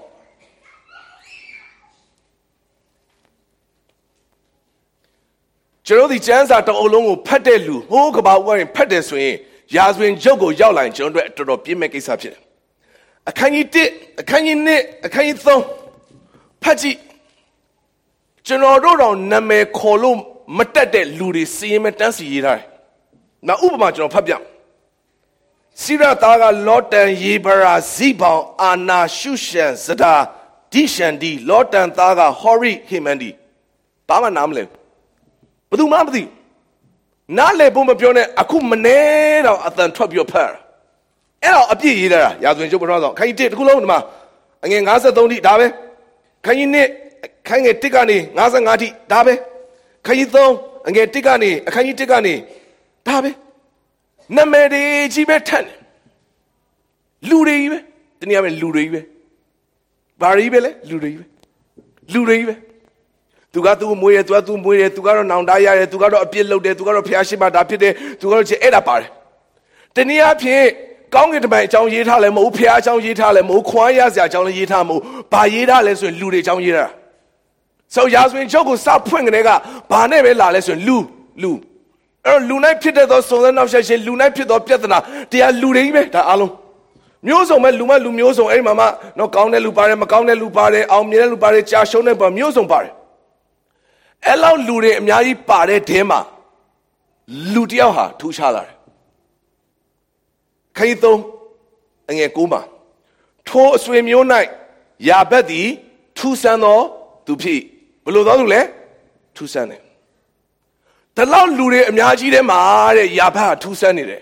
[5.88, 9.36] ကျွန်တော်ဒီကျမ်းစာတအုပ်လုံးကိုဖတ်တဲ့လူဟိုးကဘာဦးရင်ဖတ်တယ်ဆိုရင်
[9.76, 12.42] ရာဇဝင်ကျုပ်ကိုရောက်လာရင်ကျွန်တော်တို့တော်တော်ပြင်းမဲ့ကိစ္စဖြစ်တယ်
[13.30, 13.66] အခန်းကြီး
[13.96, 16.98] 1အခန်းကြီး2အခန်းကြီး3ဖတ်ကြည့်
[18.48, 20.18] ကျွန်တော်တို့တော့နာမည်ခေါ်လို့
[20.58, 22.66] မတက်တဲ့လူတွေစီရင်မတန်းစီရေးထားတယ်။
[23.48, 24.34] နောက်ဥပမာကျွန်တော်ဖတ်ပြ။
[25.82, 30.14] စီရသားကလောတန်ယေဘရာဇိဘောင်အာနာရှုရှန်ဇဒါ
[30.74, 33.30] ဒိရှန်ဒီလောတန်သားကဟောရိဟေမန်ဒီ
[34.08, 34.64] ဘာမှနားမလဲ။
[35.70, 36.24] ဘယ်သူမှမသိ။
[37.38, 39.00] နားလေဖို့မပြောနဲ့အခုမနေ
[39.46, 40.52] တော့အတန်ထွက်ပြီးဖတ်။
[41.44, 44.00] အဲ့တော့အပြည့်ရေးလာတာရာဇဝင်ကျုပ်ပထမဆုံးခိုင်းတစ်တစ်ခုလုံးဒီမှာ
[44.66, 45.68] အငယ်53တိဒါပဲ
[46.46, 46.90] ခိုင်းနှစ်
[47.48, 49.34] ခိုင်းငယ်တစ်ကနေ55တိဒါပဲ
[50.06, 52.34] ခိုင်း3အငယ်တစ်ကနေအခန်းကြီးတစ်ကနေ
[53.08, 53.30] ဒါပဲ
[54.36, 55.76] နမည်တွေကြီးပဲထက်တယ်
[57.30, 57.80] လူတွေကြီးပဲ
[58.20, 59.02] တနည်းအားဖြင့်လူတွေကြီးပဲ
[60.22, 61.26] ဘာတွေကြီးပဲလဲလူတွေကြီးပဲ
[62.14, 62.56] လူတွေကြီးပဲ
[63.54, 69.10] သူကသူ့မွေးတယ်သူကသူ့မွေးတယ်သူကတော့နောင်တရတယ်သူကတော့အပြစ်လုပ်တယ်သူကတော့ဖျားရှိမှဒါဖြစ်တယ်သူကတော့ချစ်အဲ့ဒါပါတယ်
[69.96, 70.64] တနည်းအားဖြင့်
[71.16, 75.02] ကောင်းကင်တမန်အကြောင်းရေးထားလဲမဟုတ်ဖျားအကြောင်းရေးထားလဲမဟုတ်ခွန်ရစရာအကြောင်းလည်းရေးထားမဟုတ်
[75.34, 76.92] ဘာရေးထားလဲဆိုရင်လူတွေအကြောင်းရေးထား
[77.96, 79.50] ဆိုရာဇဝင်ချုပ်ကိုစဖွင့်ကလေးက
[79.92, 80.98] ဘာနဲ့ပဲလာလဲဆိုရင်လူ
[81.42, 81.52] လူ
[82.28, 85.00] အဲ့တော့လူနိုင်ဖြစ်တဲ့သောစုံစမ်းနောက်ဆက်ရှင်လူနိုင်ဖြစ်သောပြဿနာ
[85.32, 86.54] တရားလူတွေကြီးပဲဒါအားလုံး
[87.28, 88.86] မျိုးစုံပဲလူမလူမျိုးစုံအဲ့ဒီမှာမှ
[89.20, 92.94] တော့ကောင်းတဲ့လူပါတယ်မကောင်းတဲ့လူပါတယ်အောင်မြင်တဲ့လူပါတယ်ကြာရှုံးတဲ့ပါမျိုးစုံပါတယ်
[94.26, 96.20] အဲ့လောက်လူတွေအများကြီးပါတဲ့တဲမှာ
[97.54, 98.76] လူတယောက်ဟာထူးခြားလာတယ်
[100.78, 101.22] ခိသုံး
[102.10, 102.62] အငယ်ကိုမှာ
[103.48, 104.26] ထိုအဆွေမျိုး၌
[105.08, 105.68] ယာဘက်သည်
[106.18, 106.80] ထူးဆန်းသော
[107.26, 107.62] သူဖြစ်
[108.06, 108.62] ဘလို့သောသူလဲ
[109.36, 109.85] ထူးဆန်းတယ်
[111.18, 112.60] တလောက်လူတွေအများကြီးထဲမှာ
[112.98, 114.22] တဲ့ယာဘက်ဟာထူးဆန်းနေတယ်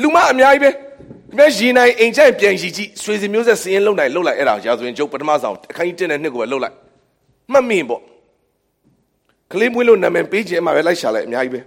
[0.00, 0.76] လူမအများကြီးပဲဒီ
[1.38, 6.74] မဲ့ရီနိုင်အိမ်ချိုင်ပြန်ရီကြည့်ဆွေစီမျိုးဆက်စည်ရင်လုံနိုင်လုံလိုက်အဲ့ဒါရာဇဝင်ကျုပ်ပထမဆောင်အခန်းကြီး1နဲ့2ကိုပဲလုံလိုက်
[7.52, 8.02] မှတ်မိပေါ့
[9.52, 11.60] ကလေးမွေးလို့နာမည်ပေးခြင်းမှာပဲလိုက်ရှာလိုက်အများကြီးပဲ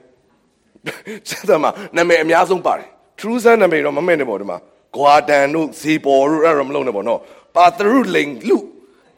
[1.29, 2.87] စက်သမနာမည်အများဆုံးပါတယ်
[3.19, 4.57] true ဆန်းနာမည်တော့မမဲ့နဲ့ပေါ့ဒီမှာ
[4.95, 7.19] ဂွာတန်တို့ဇေပေါ်တို့အဲ့တော့မလုံနဲ့ပေါ့နော်
[7.55, 8.57] ပါတရုလိန်လူ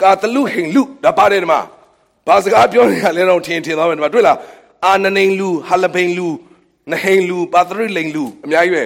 [0.01, 1.59] ကာတလူဟင်လူဒါပါတယ်ဒီမှာ
[2.27, 4.37] ဘာစကားပြောနေရလဲတော့ထင်ထင်သွားမယ်ဒီမှာတွေ့လား
[4.85, 6.27] အာနနိန်လူဟာလဘိန်လူ
[6.91, 8.83] နဟိန်လူပါတရုလိန်လူအများကြီးပဲ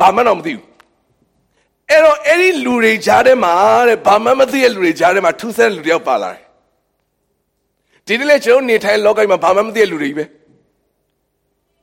[0.00, 0.66] ဘာမှတော့မသိဘူး
[1.90, 3.52] အဲ့တော့အဲ့ဒီလူတွေကြားထဲမှာ
[3.88, 6.42] တဲ့ဘာမှမသိတဲ့လူတွေကြားထဲမှာထူးဆန်းလူတယောက်ပါလာတယ်
[8.06, 10.24] ဒီနေ့လေကျွန်တော်နေထိုင်လောကကြီးမှာဘာမှမသိတဲ့လူတွေကြီးပဲ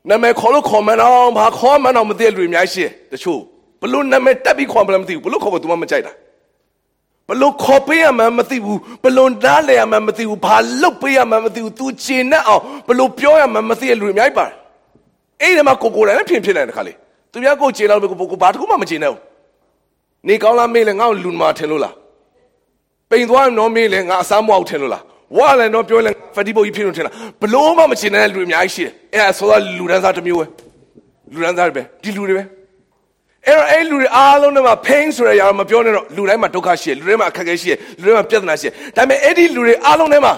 [0.09, 3.39] နာမည်ခေါ်လို့ခေါ်မှန်းတော့ဘာခေါ်မှန်းတော့မသိတဲ့လူတွေအများကြီးရှိတယ်တချို့
[3.81, 6.13] ဘလို့နာမည်တက်ပြီးခေါ်မှန်းမသိဘူးဘလို့ခေါ်ဖို့ तू မှမကြိုက်တာ
[7.29, 14.55] ဘလို့ခေါ်ပေးရမှန်းမသိဘူးဘလို့နားလဲရမှန်းမသိဘူးဘာလုပ်ပေးရမှန်းမသိဘူး तू ချင်နဲ့အောင်ဘလို့ပြောရမှန်းမသိတဲ့လူတွေအများကြီးပါတယ်
[15.41, 16.95] အဲ့ဒီမှာကိုကိုတိုင်းဖြစ်ဖြစ်နေတယ်ခါလေး
[17.31, 19.21] သူများကိုချင်တော့ကိုကိုဘာတခုမှမချင်နဲ့ဘူး
[20.27, 21.93] နေကောင်းလားမေးလဲငါ့ကိုလူမာထင်လို့လား
[23.09, 25.03] ပိန်သွားရင်တော့မေးလဲငါအစားမအောင်ထင်လို့လား
[25.37, 30.45] ဝါလည်းတော့ပြောလဲဖတီဘိုကြီးဖြစ်လို့ထင်လားဘလို့မှမချင်တဲ့လူအများကြီးရှိတယ်အဲ့ဒါဆိုတော့လူဒန်းစားတစ်မျိုးပဲ
[31.33, 32.43] လူဒန်းစားတွေပဲဒီလူတွေပဲ
[33.47, 40.33] အဲ့တော့အဲ့လူတွေအားလုံးတွေမှာ pain ဆိုရရမပြောနဲ့တော့လူတိုင်းမှာဒုက္ခရှိတယ်လူတိုင်းမှာအခက်အခဲရှိတယ်လူတိုင်းမှာပြဿနာရှိတယ်ဒါပေမဲ့အဲ့ဒီလူတွေအားလုံးထဲမှာ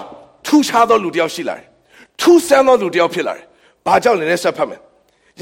[0.46, 1.66] ထူးခြားသောလူတစ်ယောက်ရှိလာတယ်
[2.20, 3.44] ထူးဆန်းသောလူတစ်ယောက်ဖြစ်လာတယ်
[3.86, 4.80] ဘာကြောင့်လဲဆက်ဖတ်မယ်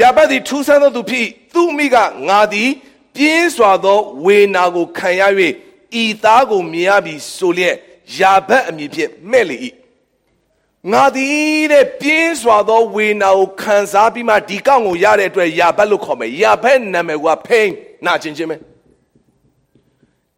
[0.01, 1.97] ယာဘတ်သည်ထူးဆန်းသောသူဖြစ်သူ့မိက
[2.29, 2.71] ငါသည်
[3.17, 5.23] ပြင်းစွာသောဝေနာကိုခံရ၍
[6.03, 7.77] ဤသားကိုမြင်ရပြီဆိုလျက်
[8.19, 9.57] ယာဘတ်အမည်ဖြင့်မဲ့လေ၏
[10.93, 17.71] ငါသည်တဲ့ပြင်းစွာသောဝေနာကိုခံစားပြီးမှဒီကောက်ကိုရတဲ့အတွက်ယာဘတ်လို့ခေါ်မယ်ယာဘတ်နာမည်ကဖိန်
[18.07, 18.57] နာကျင်ခြင်းပဲ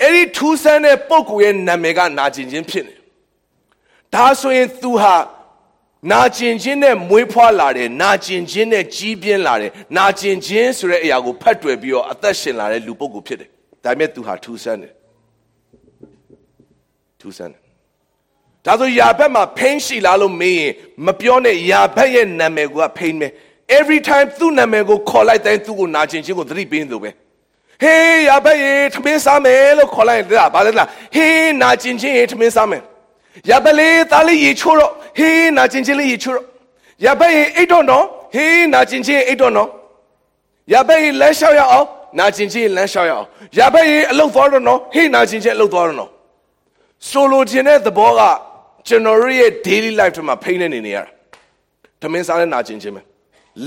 [0.03, 2.94] အဲ့ဒီထူးဆန်းတဲ့ပုဂ္ဂိုလ်ရဲ့နာမည်ကနာကျင်ခြင်းဖြစ်နေ
[4.14, 5.16] ဒါဆိုရင်သူဟာ
[6.12, 13.48] နာကျင်ခြင်းနဲ့မွေးဖွားလာတယ်နာကျင်ခြင်းနဲ့ကြီးပြင်းလာတယ်နာကျင်ခြင်းဆိုတဲ့အရာကိုဖတ်တွယ်ပြီးတော့အသက်ရှင်လာတဲ့လူပုဂ္ဂိုလ်ဖြစ်တယ်
[13.84, 14.92] ဒါပေမဲ့သူဟာထူးဆန်းတယ်
[17.20, 17.70] ထူးဆန်းတယ်
[18.67, 20.73] ဒါဆိုယာဘက်မှာဖိန်းရှိလားလို့မေးရင်
[21.07, 23.29] မပြောနဲ့ယာဘက်ရဲ့နာမည်ကဖိန်းပဲ
[23.79, 27.11] every time သူ့နာမည်ကိုခေါ်လိုက်တိုင်းသူ့ကိုနာကျင်ခြင်းကိုသတိပေးနေလို့ပဲ
[27.83, 32.83] ဟေးရဘက်ရေထမင်းစားမယ်လို့ခေါ်လိုက်တယ်ဘာလဲလားဟေးနာကျင်ချင်းရေထမင်းစားမယ်
[33.51, 36.47] ရဘက်လေးသားလေးရေချိုးတော့ဟေးနာကျင်ချင်းလေးရေချိုးတော့
[37.05, 38.05] ရဘက်ရေအိတ်တော့နော်
[38.35, 39.69] ဟေးနာကျင်ချင်းအိတ်တော့နော်
[40.73, 41.87] ရဘက်ရေလမ်းလျှောက်ရအောင်
[42.19, 43.27] နာကျင်ချင်းလမ်းလျှောက်ရအောင်
[43.59, 46.11] ရဘက်ရေအလုတ်သွားတော့နော်ဟေးနာကျင်ချင်းအလုတ်သွားတော့နော်
[47.09, 48.21] ဆိုလိုချင်တဲ့သဘောက
[48.87, 51.05] ကျွန်တော်ရဲ့ daily life ထဲမှာဖိနေနေနေရတာ
[52.01, 53.03] ထမင်းစားလဲနာကျင်ချင်းပဲ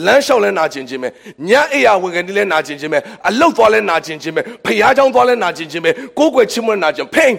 [0.05, 1.09] လမ်းလျှောက်လဲနာကျင်ခြင်းပဲ
[1.49, 7.33] ညအိယာဝင်ကနေလဲနာကျင်ခြင်းပဲအလုတ်သွားလဲနာကျင်ခြင်းပဲဖျားချောင်းသွားလဲနာကျင်ခြင်းပဲကိုယ်ွယ်ချင်းမွနာကျင်ဖိန်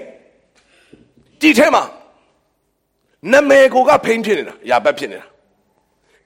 [1.41, 1.83] ဒီထဲမှာ
[3.33, 5.27] နမေကိုကဖိန်ဖြစ်နေတာရာဘက်ဖြစ်နေတာ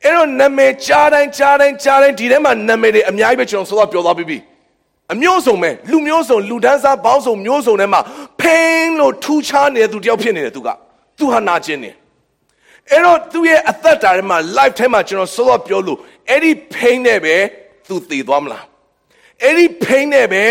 [0.04, 4.38] အဲ့တော့နမေကြားတိုင်းကြားတိုင်းကြားတိုင်းဒီထဲမှာနမေတွေအများကြီးပဲကျွန်တော်ဆိုတော့ပြောသွားပြီးပြီ
[5.12, 8.00] အမျိုးစုံပဲလူမျိုးစုံလူဒန်းစားဘောင်းစုံမျိုးစုံထဲမှာ
[8.40, 10.68] ဖိန်လို့ထူးခြားနေတဲ့သူတယောက်ဖြစ်နေတယ်သူက
[11.18, 11.96] သူဟာနာကျင်နေတယ်
[12.90, 15.98] အဲ့တော့သူ့ရဲ့အသက်တာထဲမှာ life ထဲမှာကျွန်တော်စောစောပြောလို့
[16.30, 17.36] အဲ့ဒီ pain နဲ့ပဲ
[17.88, 18.64] သူတည်သွားမလား
[19.42, 20.44] အဲ့ဒီ pain နဲ့ပဲ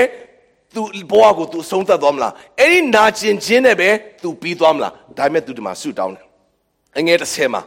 [0.76, 3.90] သူဘဝကိုသူဆုံးသက်သွားမလားအဲ့ဒီနာကျင်ခြင်းနဲ့ပဲ
[4.22, 6.26] သူပြီးသွားမလားဒါပေမဲ့သူဒီမှာဆုတောင်းတယ်
[6.98, 7.62] အငယ်တစ်ဆယ်မှာ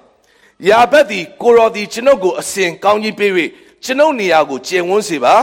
[0.68, 3.32] ယာဘက်သည်ကိုရော်သည်ကျွန်ုပ်ကိုအစဉ်ကောင်းကြီးပေး၍
[3.84, 5.34] ကျွန်ုပ်နေရာကိုကျင်ဝန်းစေပါ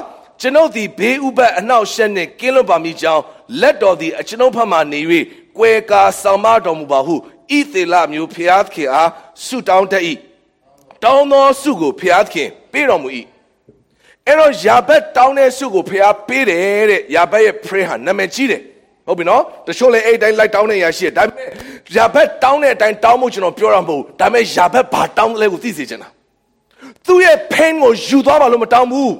[0.41, 3.23] ကျွန်ုပ်သည်ဘေးဥပတ်အနှောက်ရှက်နှင့်ကင်းလွတ်ပါမည်ကြောင်း
[3.61, 4.99] လက်တော်သည်အကျွန်ုပ်ဖက်မှနေ၍
[5.57, 7.15] ကွယ်ကာဆောင်မတော်မူပါဟု
[7.57, 9.09] ဣသေလမျိုးဖျားသခင်အား
[9.45, 10.03] ဆုတောင်းတတ်၏
[11.03, 13.09] တောင်းသောဆုကိုဖျားသခင်ပေးတော်မူ၏
[14.25, 18.61] အဲ့တော့ယာဘက်တောင်းတဲ့ဆုကိုဖျားပေးတယ်တဲ့ယာဘက်ရဲ့ pray ဟာနာမည်ကြီးတယ်
[19.07, 21.49] ဟုတ်ပြီနော်တချို့လည်းအဲ့အတိုင်းလိုက်တောင်းနေရရှိတယ်ဒါပေမဲ့
[21.95, 26.09] ယာဘက်တောင်းတဲ့အတိုင်းတောင်းဖို့ကျွန်တော်ပြောရမှာမဟုတ်ဒါပေမဲ့ယာဘက်ဘာတောင်းလဲကိုသိစေချင်တာ
[27.05, 29.13] သူ့ရဲ့ pain ကိုယူသွားပါလို့မတောင်းဘူး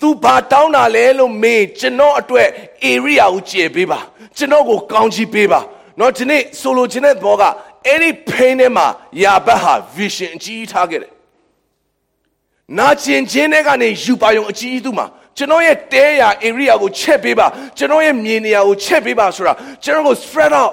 [0.00, 2.48] သူဘာတောင်းတာလဲလို့မေးကျွန်တော်အတွက်
[2.92, 4.00] area ကိုကျေပေးပါ
[4.36, 5.60] ကျွန်တော်ကိုကောင်းချီးပေးပါ
[5.98, 7.42] နော်ဒီနေ့ဆိုလိုချင်တဲ့ဘောက
[7.86, 8.86] အဲ့ဒီ pain ထဲမှာ
[9.22, 11.12] ယာဘတ်ဟာ vision အကြီးထားခဲ့တယ်
[12.78, 17.46] နာကျင်ခြင်းတွေကနေယူပါယုံအကြီးသူမှာကျွန်တော်ရဲ့တဲရာ area ကိုချက်ပေးပါ
[17.78, 19.52] ကျွန်တော်ရဲ့မြေနေရာကိုချက်ပေးပါဆိုတာ
[19.84, 20.72] ကျွန်တော်ကို spread out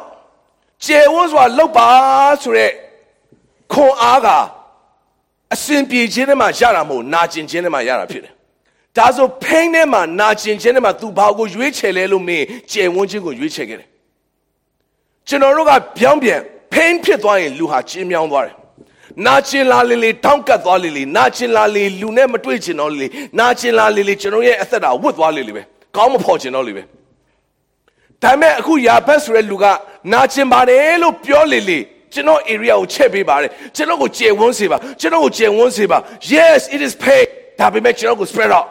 [0.86, 1.88] ကျေဝန်းစွာလောက်ပါ
[2.42, 2.72] ဆိုတဲ့
[3.72, 4.28] ခွန်အားက
[5.54, 8.34] အစဉ်ပြေခြင်းထဲမှာရတာမဟုတ်နာကျင်ခြင်းထဲမှာရတာဖြစ်တယ်
[8.98, 13.90] ဒါဆို pain ထဲမှာနာကျင်ခြင်းထဲမှာ तू ဘာကိုရွေးချယ်လဲလို့မင်းကျေဝန်းခြင်းကိုရွေးချယ်ခဲ့တယ်
[15.28, 16.42] ကျွန်တော်တို့ကပြောင်းပြန်
[16.74, 18.56] ဖိန်းဖြစ်သွားရင်လူဟာကျင်းမြောင်းသွားတယ်
[19.26, 23.08] နာကျင်လာလေလေတောင်းကတ်သွားလေလေနာကျင်လာလေလူနဲ့မတွေ့ချင်တော့လေ
[23.40, 25.64] နာကျင်လာလေလေကျွန်တော်ရဲ့အသက်တာဝတ်သွားလေလေပဲ
[25.96, 26.84] ကောင်းမဖော်ချင်တော့လေပဲ
[28.24, 29.66] ဒါပေမဲ့အခုယာဘတ်ဆိုတဲ့လူက
[30.14, 31.80] နာကျင်ပါတယ်လို့ပြောလေလေ
[32.14, 35.98] ကျွန်တော် area ကိုချက်ပေးပါတယ်ကျွန်တော်ကိုကျေဝန်းစေပါကျွန်တော်ကိုကျေဝန်းစေပါ
[36.34, 37.28] yes it is paid
[37.60, 38.68] ဒါပေမဲ့ကျွန်တော်ကို spread out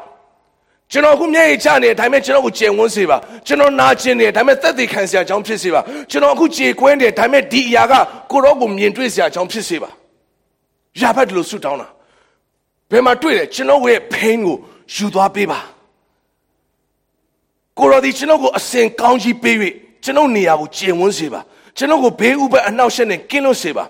[0.93, 3.17] ကျွန်တော်အခုမျက်ရည်ချနေတယ်ဒါပေမဲ့ကျွန်တော်ကိုကျင်ဝန်းစေပါ
[3.47, 5.81] ကျွန်တော်နာကျင်နေတယ်ဒါပေမဲ့သက်သေခံစရာအကြောင်းဖြစ်စေပါ
[6.11, 7.95] ကျွန်တော်အခုကြေကွင်းတယ်ဒါပေမဲ့ဒီအရာက
[8.31, 9.91] ကိုရောကိုမြင်တွေ့စရာအကြောင်းဖြစ်စေပါ
[11.01, 11.89] ရဖတ်တယ်လို့ဆုတောင်းတာ
[12.91, 14.57] ဘယ်မှာတွေ့တယ်ကျွန်တော်ရဲ့ pain ကို
[14.95, 15.61] ယူသွားပေးပါ
[17.79, 19.57] ကိုရောဒီကျွန်တော်ကိုအစင်ကောင်းကြီးပေး၍
[20.05, 21.41] ကျွန်တော်နေရာကိုကျင်ဝန်းစေပါ
[21.77, 23.85] ကျွန်တော်ကိုဘေးဥပတ်အနှောက်အယှက်နဲ့ကင်းလွတ်စေပါ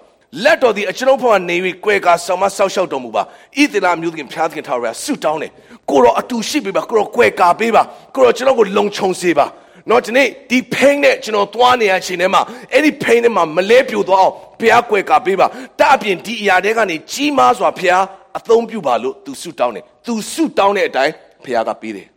[0.44, 5.52] လက်တော်သည်အကျွန်ုပ်ဘဝနေ၍ကွယ်ကာဆောင်မဆောက်ရှောက်တော်မူပါဣသလာမျိုးသခင်ဖျားသခင်ထာဝရဆုတောင်းတယ်
[5.90, 7.82] ကိုရောအတူရှိပေးပါကိုရောကွယ်ကာပေးပါ
[8.14, 9.46] ကိုရောကျွန်တော်ကိုလုံခြုံစေပါ
[9.90, 15.46] နော်ဒီနေ့ဒီ pain နဲ့ကျွန်တော်သွားနေရချိန်ထဲမှာအဲ့ဒီ pain ထဲမှာမလဲပြိုသွားအောင်ဘုရားကွယ်ကာပေးပါ
[15.80, 18.04] တအပြင်ဒီအရာတွေကနေကြီးမားစွာဘုရား
[18.38, 21.12] အသုံးပြုပါလို့သူဆုတောင်းတယ်သူဆုတောင်းတဲ့အတိုင်း
[21.44, 22.08] ဘုရားကပေးတယ်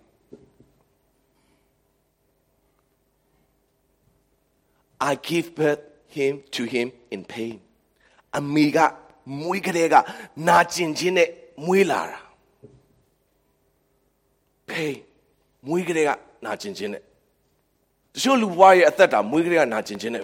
[5.10, 5.84] I give birth
[6.18, 7.56] him to him in pain
[8.38, 8.78] အမေက
[9.40, 9.96] မွေးကလေးက
[10.48, 11.30] နာကျင်ခြင်းနဲ့
[11.66, 12.20] မွေးလာတာ
[14.70, 14.98] ဖေး
[15.68, 16.10] မွေးကလေးက
[16.46, 17.02] နာကျင်ခြင်းနဲ့
[18.14, 20.24] တချို့လူဘွားရဲ့အသက်တာမွေးကလေးကနာကျင်ခြင်းနဲ့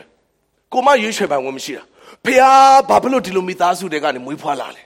[0.73, 1.83] ကိုမရွေးချယ်ပိုင်ဝင်မရှိတာ
[2.25, 2.41] ဖះ
[2.89, 4.83] ဘာဖြစ်လို့ဒီလိုမိသားစုတွေကနေမွေးဖွားလာလဲ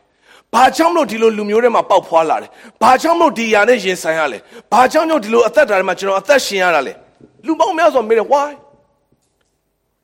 [0.53, 2.47] ဘာကြောင့်လို့ဒီလိုလူမျိုးတွေမှာပေါက်ဖွားလာလဲ
[2.82, 4.39] ဘာကြောင့်လို့ဒီຢာနဲ့ရင်ဆိုင်ရလဲ
[4.72, 6.93] ဘာကြောင့်လို့ဒီလိုအသက်တာတွေမှာကျွန်တော်အသက်ရှင်ရတာလဲ
[7.45, 8.51] လူပေါင်းများစွာမေးတယ် why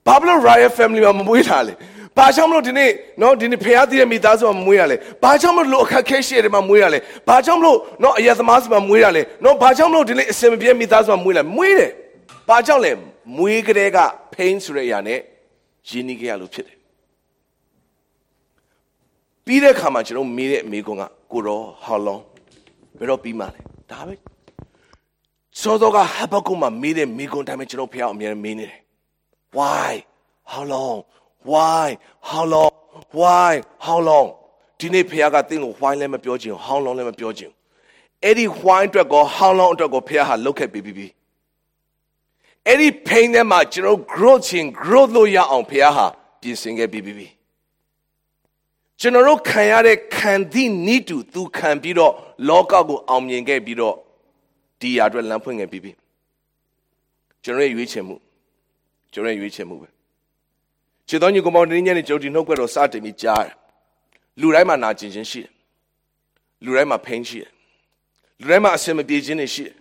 [0.05, 1.73] ဘာဖြစ်လို့ riot family မှာမမွေးတာလဲ
[2.17, 2.91] ဘာကြောင့်မလို့ဒီနေ့
[3.21, 11.91] နော်ဒီနေ့ဖះတည်တဲ့မိသားစုမှာမွေးရလဲဘာကြောင့်မလို့အခက်ခဲရှိတဲ့မှာမွေးရလဲဘာကြောင့်မလို့နော်အယက်သမားစုမှာမွေးရလဲနော်ဘာကြောင့်မလို့ဒီနေ့အစင်မပြေမိသားစုမှာမွေးလဲမွေးတယ်
[12.49, 12.91] ဘာကြောင့်လဲ
[13.37, 13.97] မွေးကလေးက
[14.33, 15.19] pain ဆိုတဲ့အရာနဲ့
[15.89, 16.77] ရင်းနှီးကြရလို့ဖြစ်တယ်
[19.45, 22.21] ပြီးတဲ့အခါမှာကျွန်တော်မေးတဲ့မေးခွန်းကကိုရော how long
[22.97, 23.61] ဘယ်တော့ပြီးမှလဲ
[23.91, 24.13] ဒါပဲ
[25.61, 28.79] စောစောကဟဘကုတ်မှာမေးတဲ့မေးခွန်းတိုင်းပဲကျွန်တော်ဖះအမြဲမေးနေတယ်
[29.57, 29.91] why
[30.51, 30.97] how long
[31.51, 31.87] why
[32.29, 32.73] how long
[33.19, 33.51] why
[33.85, 34.27] how long
[34.79, 37.51] ဒီနေ့ဖခင်ကတင်းကို why လည်းမပြောချင် how long လည်းမပြောချင်
[38.23, 41.07] အဲ့ဒီ why အတွက်ကော how long အတွက်ကောဖခင်ဟာလုပ်ခဲ့ပြီးပြီ
[42.67, 46.05] အဲ့ဒီ pain ထဲမှာကျွန်တော် growth ချင်း growth လို့ရအောင်ဖခင်ဟာ
[46.41, 47.27] ပြင်ဆင်ခဲ့ပြီးပြီ
[48.99, 52.13] ကျွန်တော်တို့ခံရတဲ့ခံသည့်နိတူသူခံပြီးတော့
[52.49, 53.95] လောကကိုအောင်မြင်ခဲ့ပြီးတော့
[54.79, 55.91] ဒီဒီအရာအတွက်လမ်းဖွင့်ခဲ့ပြီးပြီ
[57.43, 58.15] ကျွန်တော်ရဲ့ရွေးချယ်မှု
[59.13, 59.87] ကျွန်တော်ရဲ့ရွေးချယ်မှုပဲ
[61.07, 63.53] ခြေတော်ညီကောင်မောင်တင်းညနဲ့ကြုံဒီနှုတ်ကတော်စတင်ပြီးကြားတယ်
[64.41, 65.51] လူတိုင်းမှာနာကျင်ခြင်းရှိတယ်
[66.63, 67.49] လူတိုင်းမှာဖိန်းရှိတယ်
[68.39, 69.75] လူတိုင်းမှာအစင်မပြေခြင်းတွေရှိတယ်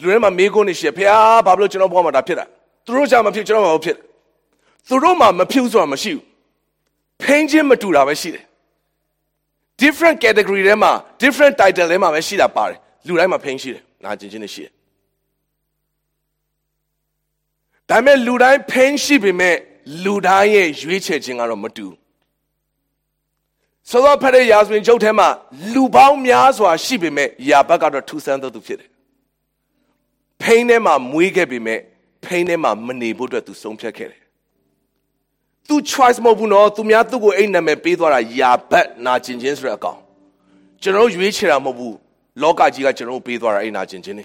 [0.00, 2.44] လူတိုင်းမှာမေးခွန်းတွေရှိတယ်ဖေဟာဘာလို့ကျွန်တော်ဘဝမှာဒါဖြစ်တာ
[2.84, 3.96] သူတို့ကြောင့်မဖြစ်ကျွန်တော်ဘာဖြစ်
[4.88, 6.22] သူတို့မှာမဖြစ်ဆိုတာမရှိဘူး
[7.22, 8.44] ဖိန်းခြင်းမတူတာပဲရှိတယ်
[9.82, 14.72] different category ထဲမှာ different title ထဲမှာပဲရှိတာပါတယ်လူတိုင်းမှာဖိန်းရှိတယ်နာကျင်ခြင်းတွေရှိတယ်
[17.88, 19.56] ဒါပေမဲ့လူတိုင်းဖိန်းရှိပေမဲ့
[20.04, 21.86] လူတိုင်းရဲ့ရွေးချယ်ခြင်းကတော့မတူ
[23.90, 25.28] ဆိုတော့ဖရဲရာဇဝင်ကျုပ်ထဲမှာ
[25.72, 28.90] လူပေါင်းများစွာရှိပေမဲ့ယာဘတ်ကတော့ထူဆန်းသောသူဖြစ်တယ်
[30.42, 31.80] ဖိန်းထဲမှာမွေးခဲ့ပေမဲ့
[32.24, 34.22] ဖိန်းထဲမှာမနေဖို့အတွက်သူဆုံးဖြတ်ခဲ့တယ်
[35.68, 39.98] သူ choice မဟုတ်ဘူးနော်သူများသူ့ကိုအိမ်နာမည်ပေးသွားတာယာဘတ်နာကျင်ခြင်းဆိုတဲ့အကောင်
[40.82, 41.96] ကျွန်တော်ရွေးချယ်တာမဟုတ်ဘူး
[42.42, 44.24] လောကကြီးကကျွန်တော်ပေးသွားတာအိမ်နာကျင်ခြင်းနေ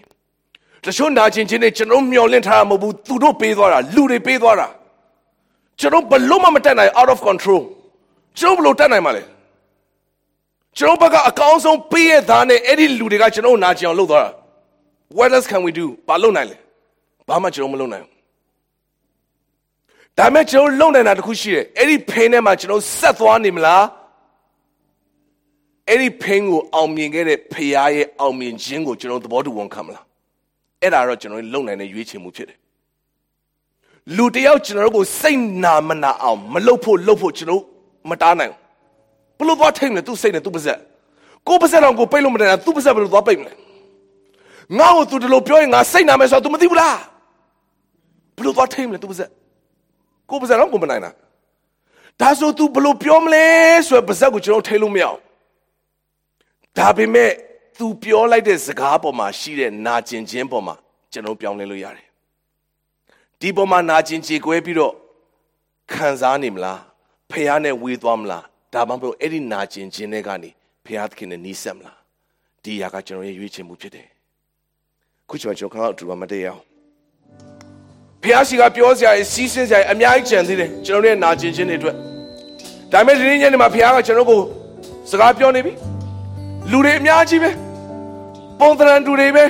[0.84, 4.68] တချို့နာကျင်ခြင်းတွေကျွန်တော်မျှော်လင့်ထားတာမဟုတ်ဘူးသူတို့ပေးသွားတာလူတွေပေးသွားတာ
[5.80, 7.61] ကျွန်တော်ဘလို့မှမတက်နိုင် out of control
[8.39, 9.24] ကျွန်တော်ဘလို့တက်နိုင်မှာလဲ
[10.78, 14.32] ကျွန်တော်ဘက်ကအကောင်းဆုံးပေးရသားနဲ့အဲ့ဒီလူတွေကကျွန်တော်နာကျင်အောင်လုပ်သွားတာ
[15.17, 16.57] what else can we do ဘာလုပ်နိုင်လဲ
[17.28, 18.13] ဘာမှကျွန်တော်မလုပ်နိုင်ဘူး
[20.17, 23.84] ဒါမဲ့ကျွန်တော်လုံနိုင်တာတခုရှိတယ်အဲ့ဒီဖိန်းထဲမှာကျွန်တော်ဆက်သွားနေမလား
[25.89, 30.05] အဲ့ဒီဖိန်းကိုအောင်မြင်ခဲ့တဲ့ဖရားရဲ့အောင်မြင်ခြင်းကိုကျွန်တော်သဘောတူဝန်ခံမလား
[30.82, 32.57] အဲ့ဒါတော့ကျွန်တော်လုံနိုင်တဲ့ရွေးချယ်မှုဖြစ်တယ်
[34.16, 37.62] လူတယောက်ကျွန်တော်ကိုစိတ်နာမနာအောင်မလုပ်ဖို့လုပ်ဖို့ကျွန်တော်
[38.11, 38.53] မတားနိုင်
[39.39, 40.79] ဘူးဘလို့သွားထိမ့်လဲသူစိတ်နဲ့သူပါဇက်
[41.49, 43.53] ကိုပါဇက်တော့ကိုပိတ်လို့မတယ်သူပါဇက်ဘလို့သွားပိတ်မလဲ
[44.79, 46.97] ငါ့ကိုသူဒီလိုပြောရင်ငါစိတ်နာမယ်ဆိုတော့ तू မသိဘူးလား
[48.39, 49.31] ဘလို့သွားထိမ့်လဲသူပါဇက်
[50.31, 51.11] ကိုပါဇက်တော့ကိုမနိုင်တာ
[52.20, 53.45] ဒါဆို तू ဘလို့ပြောမလဲ
[53.87, 55.18] ဆိုတော့ပါဇက်ကိုကျွန်တော်ထိလို့မရအောင်
[56.79, 57.31] ဒါပေမဲ့
[57.79, 60.74] तू ပြောလိုက်တဲ့စကားပေါ်မှာရှိတဲ့နာကျင်ခြင်းပေါ်မှာ
[61.12, 62.07] ကျွန်တော်ပြောင်းလဲလို့ရတယ်
[63.44, 64.94] ဒီပေါ်မှာနာကျင်ကြေကွဲပြီးတော့
[65.94, 66.80] ခံစားနေမလား
[67.32, 70.50] ဖះနဲ့ဝေးသွားမလားဒါမှမဟုတ်အဲ့ဒီနာကျင်ခြင်းတွေကနေ
[70.86, 71.98] ဖះသခင်နဲ့နီးစပ်မလား
[72.64, 74.08] ဒီຢာကကျွန်တော်ရဲ့ရွေးချယ်မှုဖြစ်တယ်
[75.30, 76.62] ခုချိန်မှာကျွန်တော်ခဏအတူပါမတည့်ရအောင်
[78.24, 81.96] ဖះစီကပြောစရာစီးစင်းစရာအများကြီးကြံသေးတယ်ကျွန်တော်ရဲ့နာကျင်ခြင်းတွေအတွက်
[82.91, 84.41] ဒါပေမဲ့ဒီနေ့ညနေမှာဖះကကျွန်တော်ကို
[85.12, 85.74] စကားပြောနေပြီ
[86.72, 87.50] လူတွေအများကြီးပဲ
[88.60, 89.44] ပုံသဏ္ဍာန်တူတွေပဲ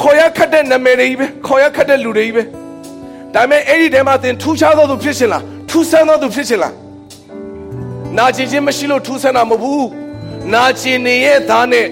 [0.00, 2.63] ခေါ်ရခတ်တဲ့နာမည်တွေကြီးပဲခေါ်ရခတ်တဲ့လူတွေကြီးပဲ
[3.34, 6.74] ဒါပေမဲ့အဲ့ဒီထဲမှာသင်ထူးခြားသောသူဖြစ်ရှင်လားထူးဆန်းသောသူဖြစ်ရှင်လား
[8.18, 9.88] နာကျင်ခြင်းမရှိလို့ထူးဆန်းတာမဟုတ်ဘူး
[10.54, 11.86] နာကျင်နေရဲ့သားနဲ့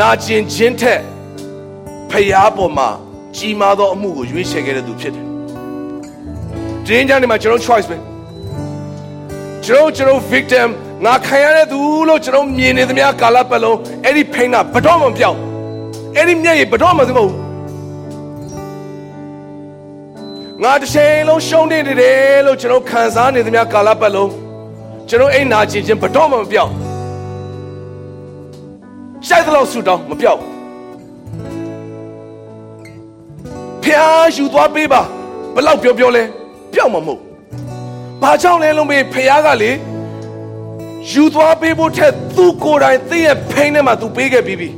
[0.00, 1.00] နာကျင်ခြင်းထက်
[2.10, 2.88] ဖျားပေါ်မှာ
[3.36, 5.26] ကြီးမားသောအမှုကိုရွေးချယ်ခဲ့တဲ့သူဖြစ်တယ်။
[6.86, 7.96] ဒီနေ့ညနေမှာကျွန်တော် choice ပဲ
[9.64, 10.68] ကျွန်တော်ကျွန်တော် victim
[11.04, 11.78] ငါခံရတဲ့သူ
[12.08, 15.38] လို့ကျွန်တော်မြင်နေသမျှကာလပတ်လုံးအဲ့ဒီ pain ကဘတော်မှမပြောင်း
[16.16, 17.32] အဲ့ဒီမျက်ရည်ဘတော်မှမသိမဟုတ်
[20.64, 24.32] ငါတစ်ချိန်လုံးရှုံးနေတယ်လို့ကျွန်တော်ခံစားနေသမျှကာလပတ်လုံး
[25.08, 26.72] ကျွန်တော်အိမ်နာကျင်ခြင်းဘတော်မှမပြောင်း
[29.26, 30.42] ရှိုက်တော့ဆူတောင်းမပြောင်း
[33.82, 35.02] ဖျားယူသွားပေးပါ
[35.54, 36.22] ဘလောက်ပြောပြောလဲ
[36.72, 37.20] ပြောင်းမှာမဟုတ်
[38.22, 39.70] ဘာကြောင့်လဲလုံးမေးဖျားကလေ
[41.10, 44.68] ယူသွားပေးဖို့ထက်သူ့ကိုယ်တိုင်သင်ရဲ့ဖိန်းထဲမှာသူပေးခဲ့ပြီးပြီ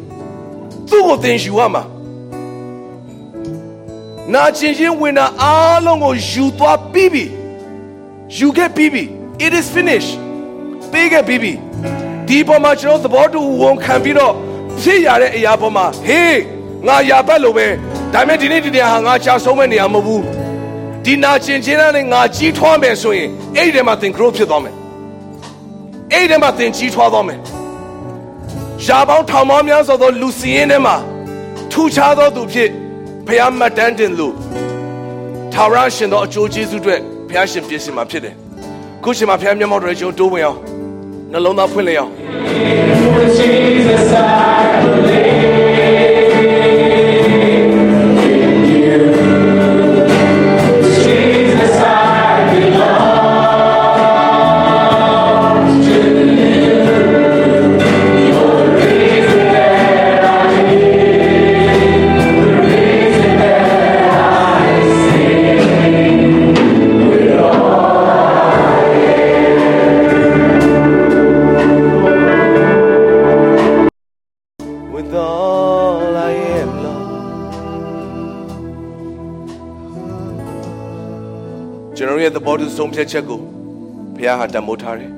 [0.90, 1.82] သူ့ကိုသင်ယူရမှာ
[4.32, 7.24] နာကျင်ခြင်းဝင်တာအားလုံးကိုယူသွားပြီးပြီ
[8.36, 9.04] ယူခဲ့ပြီးပြီ
[9.44, 10.12] it is finished
[10.92, 11.52] ပေးခဲ့ပြီးပြီ
[12.28, 14.32] ဒီပေါ်မှာကျွန်တော်သဘောတူဝန်ခံပြီးတော့
[14.80, 16.38] ဖြစ်ရတဲ့အရာပေါ်မှာဟေး
[16.86, 17.66] ငါယာပတ်လို့ပဲ
[18.12, 20.22] ဒါပေမဲ့ဒီနေ့ဒီနေရာဟာငါချဆုံးမဲ့နေရာမဟုတ်ဘူး
[21.04, 24.74] ဒီနာကျင်ခြင်းနဲ့ငါကြီးထွားမယ်ဆိုရင်အဲ့ဒီထဲမှာသင် grow ဖြစ်သွားမယ်
[26.12, 27.38] အဲ့ဒီထဲမှာသင်ကြီးထွားသွားမယ်
[28.84, 30.96] ရှားပေါင်းထောင်ပေါင်းများစွာသောလူစီရင်ထဲမှာ
[31.72, 32.70] ထူခြားသောသူဖြစ်
[33.28, 34.34] ဖျားမတ်တန်းတင်လို့
[35.52, 36.96] ထာဝရရှင်သောအကျိုးကျေးဇူးတွေ
[37.30, 38.34] ဖျားရှင်ပြင်ဆင်မှာဖြစ်တယ်
[39.02, 40.58] ခုရှင်မှာဖျားမျက်မှောက်တွေကျွန်တော်တိုးဝင်အောင်
[41.32, 42.10] နှလုံးသားဖွင့်လျအောင်
[43.38, 45.53] Jesus, I believe.
[82.76, 83.40] ဆုံးဖြတ်ချက်ကို
[84.16, 85.12] ဘုရားဟာတန်ဖိုးထားတယ်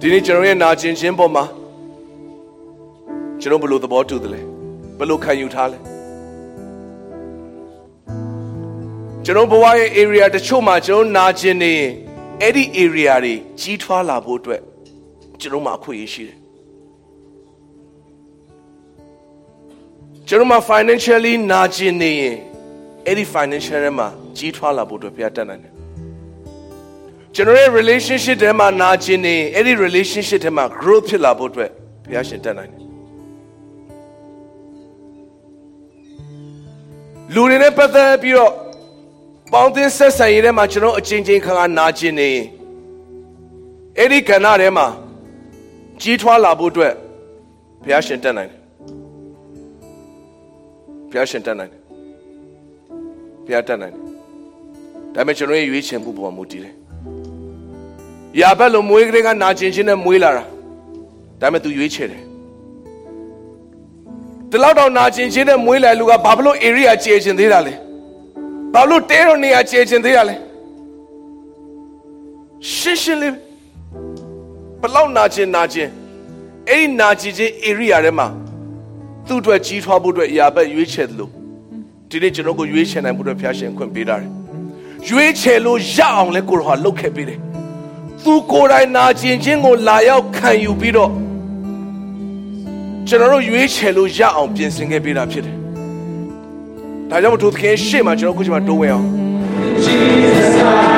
[0.00, 1.44] ဒီနေ့ကျွန်တော်ရဲ့နာကျင်ခြင်းပေါ်မှာ
[3.40, 4.40] ကျွန်ကျွန်တော်ဘယ်လိုသဘောတူသလဲ
[4.98, 5.78] ဘယ်လိုခံယူထားလဲ
[9.24, 11.92] ကျွန်တော်ဘဝရဲ့ area တချို့မှာကျွန်တော်နာကျင်နေရင်
[12.42, 14.62] အဲ့ဒီ area တွေကြီးထွားလာဖို့အတွက်
[15.40, 16.38] ကျွန်တော်မှာအခွင့်အရေးရှိတယ်
[20.28, 22.38] ကျွန်တော်မှာ financially နာကျင်နေရင်
[23.08, 25.72] အဲ့ဒီ financial ထဲမှာကြီးထွားလာဖို့အတွက်ဘုရားတတ်နိုင်တယ်
[27.34, 31.70] ကျွန်တော်ရဲ့ relationship ထဲမှာနာကျင်နေရင်အဲ့ဒီ relationship ထဲမှာ growth ဖြစ်လာဖို့အတွက်
[32.06, 32.82] ဘုရားရှင်တတ်နိုင်တယ်
[37.34, 38.52] လူတွေနဲ့ပတ်သက်ပြီးတော့
[39.52, 42.46] ပေါင်းသင်းဆက်ဆံရေးထဲမှာကျွန်တော်အချင်းချင်းခါခါနာကျင်နေရင်
[43.98, 44.86] အဲ့ဒီကဏ္ဍထဲမှာ
[46.02, 46.92] ကြီးထွားလာဖို့အတွက်
[47.82, 48.60] ဘုရားရှင်တတ်နိုင်တယ်
[51.10, 51.77] ဘုရားရှင်တတ်နိုင်တယ်
[53.48, 54.02] ဘုရားတတ်နိုင်တယ်
[55.14, 56.74] ဒါပေမဲ့ကျွန်တော်ရဲ့ရွေးချယ်မှုပေါ်မှာမူတည်တယ်
[58.40, 60.44] ရာဘက်လိုမွေးကလေးကနာကျင်ခြင်းနဲ့မွေးလာတာ
[61.40, 62.22] ဒါပေမဲ့ तू ရွေးချယ်တယ်
[64.50, 67.74] ဒီလောက်တော့နာကျင်ခြင်းနဲ့မွေးလာလူကဘာဖြစ်လို့ area ကျေကျင်သေးတာလဲ
[68.74, 70.36] ဘာလို့တဲတော့နေရာကျေကျင်သေးတာလဲ
[72.74, 73.32] ရှင်းရှင်းလေး
[74.80, 75.88] ဘလောက်နာကျင်နာကျင်
[76.68, 78.26] အဲ့ဒီနာကျင်ခြင်း area ထဲမှာ
[79.26, 81.37] သူ့အတွက်ကြီးထွားဖို့အတွက်ရာဘက်ရွေးချယ်တယ်လို့
[82.10, 84.30] ဒီနေ့ကျွန်တော်ကိုရွေးချယ်နိုင်ဖို့အတွက်ဖျားရှင်ခွင့်ပေးတာတယ်
[85.08, 87.38] ရွေးချယ်လို့ရအောင်လဲကိုရောဟာလှုပ်ခဲ့ပေးတယ်
[88.24, 91.10] သူကိုယ်တိုင်နာကျင်ခြင်းကိုလာရောက်ခံယူပြီးတော့
[93.08, 95.56] ကျွန်တော်တို့ရွေးချယ်လို့ရအောင်ပြင်ဆင်ခဲ့ပေးတာဖြစ်တယ်
[97.10, 99.06] ဒါကြောင့်မို့သူသခင်ရှေ့မှာကျွန်တော်ခုချိန်မှာတိုးဝင်အောင်
[99.84, 100.97] ချ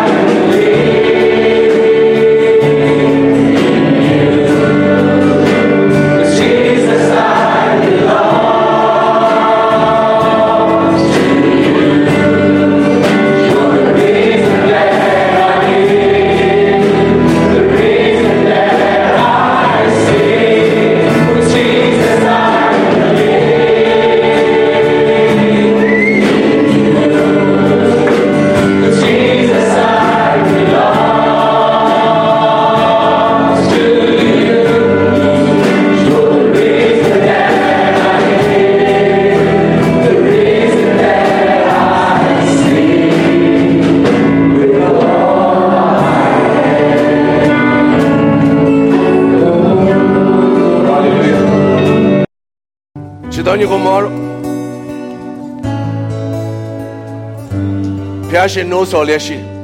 [58.53, 59.61] ရှင်နိုးစော်လျက်ရှိတယ်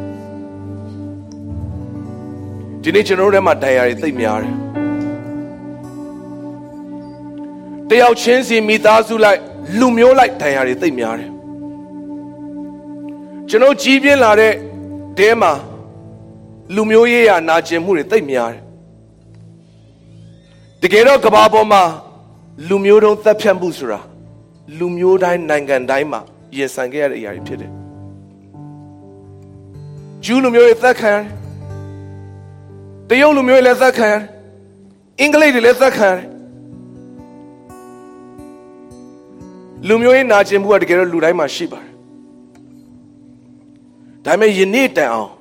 [2.83, 4.55] ဒီနေ့ကျွန်တော်တို့ထဲမှာတရားတွေသိပ်များတယ်
[7.89, 9.41] တယောက်ချင်းစီမိသားစုလိုက်
[9.79, 11.31] လူမျိုးလိုက်တရားတွေသိပ်များတယ်
[13.49, 14.53] ကျွန်တော်ကြီးပြင်းလာတဲ့
[15.19, 15.53] တဲမှာ
[16.75, 18.63] လူမျိုးရေးရာနာကျင်မှုတွေသိပ်များတယ်
[20.83, 21.83] တကယ်တော့ကဘာပေါ်မှာ
[22.69, 24.01] လူမျိုးတုံးသက်ဖြတ်မှုဆိုတာ
[24.79, 26.21] လူမျိုးတိုင်းနိုင်ငံတိုင်းမှာ
[26.57, 27.76] ရင်ဆိုင်ခဲ့ရတဲ့အရာတွေဖြစ်တယ်
[30.27, 31.19] ဂျူးလူမျိုးတွေသက်ခံရ
[33.09, 34.23] တယ်တရုတ်လူမျိုးတွေလည်းသက်ခံရတယ်
[35.21, 36.25] အင်္ဂလိပ်တွေလည်းသက်ခံရတယ်
[39.89, 41.93] လူမျိုးရေးနာကျင်မှုကတကယ်တော့လူတိုင်းမှာရှိပါတယ်
[44.25, 45.33] ဒါပေမဲ့ယနေ့တန်အောင်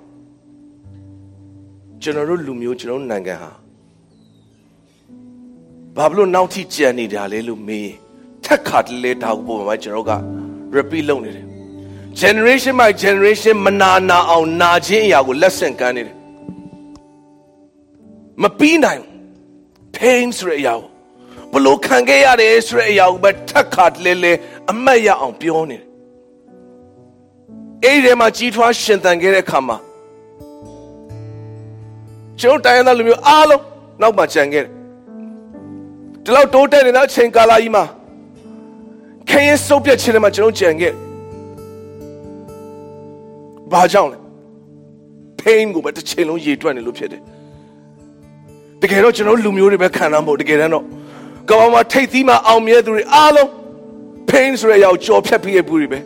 [2.01, 3.51] ကျွန်တော်တို့လူမျိုးကျွန်တော်တို့နိုင်ငံဟာ
[5.95, 7.95] ဘာဖြစ်လို့နောက်ထိကြံနေတာလဲလို့မေးရင်
[8.45, 10.11] ထက်ခါတလေတောက်ပုံမှာကျွန်တော်က
[10.75, 11.54] repeat လုပ်နေတယ်
[12.21, 16.15] generation by generation မနာနာအောင်နာခြင်းအရာကိုလက်ဆင့်ကမ်းနေတယ်
[18.41, 19.11] မပြီးနိုင်ဘူး
[19.95, 20.89] pain ဆိုတဲ့အရာကို
[21.53, 24.33] ဘလို့ခံခဲ့ရတယ်ဆိုတဲ့အရာကိုပဲထက်ခါတလေလေ
[24.71, 25.85] အမတ်ရအောင်ပြောနေတယ်
[27.83, 29.77] အဲ့ဒီထဲမှာကြီးထွားရှင်သန်ခဲ့တဲ့အခါမှာ
[32.39, 33.63] ကျွန်တော်တိုင်းရင်းသားလူမျိုးအားလုံး
[34.01, 34.71] နောက်မှကြံခဲ့တယ်
[36.23, 37.83] ဒီလောက်တိုးတက်နေတဲ့အချိန်ကာလကြီးမှာ
[39.29, 40.93] ခရင်စုပ်ပြက်ခြင်းတွေမှာကျွန်တော်ကြံခဲ့
[43.75, 44.17] ဘာကြောင့်လဲ
[45.41, 47.21] pain ကိုပဲတစ်ချိန်လုံးရေတွက်နေလို့ဖြစ်တယ်
[48.81, 50.85] တကယ်တော့ကျွန်တော်လူမျိုးတွေပဲခံရမှာတကယ်တမ်းတော့
[51.49, 53.49] ကမ္ဘာမှာထိတ်သီးမှာအောင်မြဲသူတွေအားလုံး
[54.29, 55.99] pain ဆိုတဲ့အရာကိုကြော်ဖြတ်ပြီးရဘူးတွေပဲ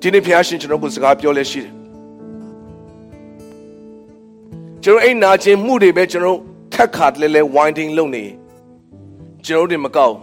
[0.00, 1.72] ဒီနေ့ဖျားရှင်ကျွန်တော်ကိုစကားပြောလဲရှိတယ်
[4.84, 6.38] ကျွန်တော်အိမ်နာခြင်းမှုတွေပဲကျွန်တော်
[6.74, 8.24] ထက်ခါတလဲလဲ winding လုပ်နေ
[9.46, 10.16] ကျွန်တော်တွေမကောက်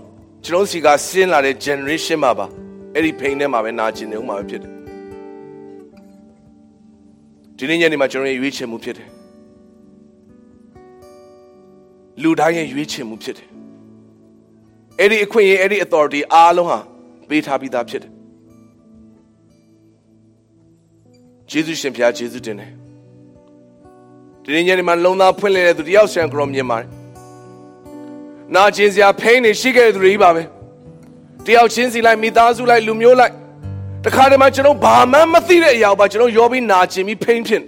[0.45, 2.47] ကျွန်တော်စီကဆင်းလာတဲ့ generation မှာပါ
[2.95, 4.71] အဲ့ဒီ pain ထဲမှာပဲနာခြင်းနေဥမှာပဲဖြစ်တယ်
[7.57, 9.09] ဒီနေ့ညနေမှာကျွန်တော်ရဲ့ရွေးချယ်မှုဖြစ်တယ်
[12.21, 13.47] လူတိုင်းရဲ့ရွေးချယ်မှုဖြစ်တယ်
[14.99, 16.79] အဲ့ဒီအခွင့်အရေးအဲ့ဒီ authority အားလုံးဟာ
[17.29, 18.11] ပေးထားပြီးသားဖြစ်တယ်
[21.49, 22.71] ဂျေဇုရှင်ဖျားဂျေဇုတင်တယ်
[24.43, 26.98] တဒီနေ့ညနေမှာလုံသားဖွင့်လှစ်တဲ့သူတယောက်ဆန်ကြောမြင်ပါတယ်
[28.55, 30.43] နာကျင်စရာဖိန်းနေရှိခဲ့တဲ့သူတွေကြီးပါပဲ
[31.45, 33.33] တယောက်ချင်းစီလိုက်မိသားစုလိုက်လူမျိုးလိုက်
[34.05, 37.63] တခါတည်းမှာကျွန်တော်ဘာမှမသိတဲ့အရာပါကျွန်တော်ရောပြီးနာကျင်ပြီးဖိန်းဖြစ်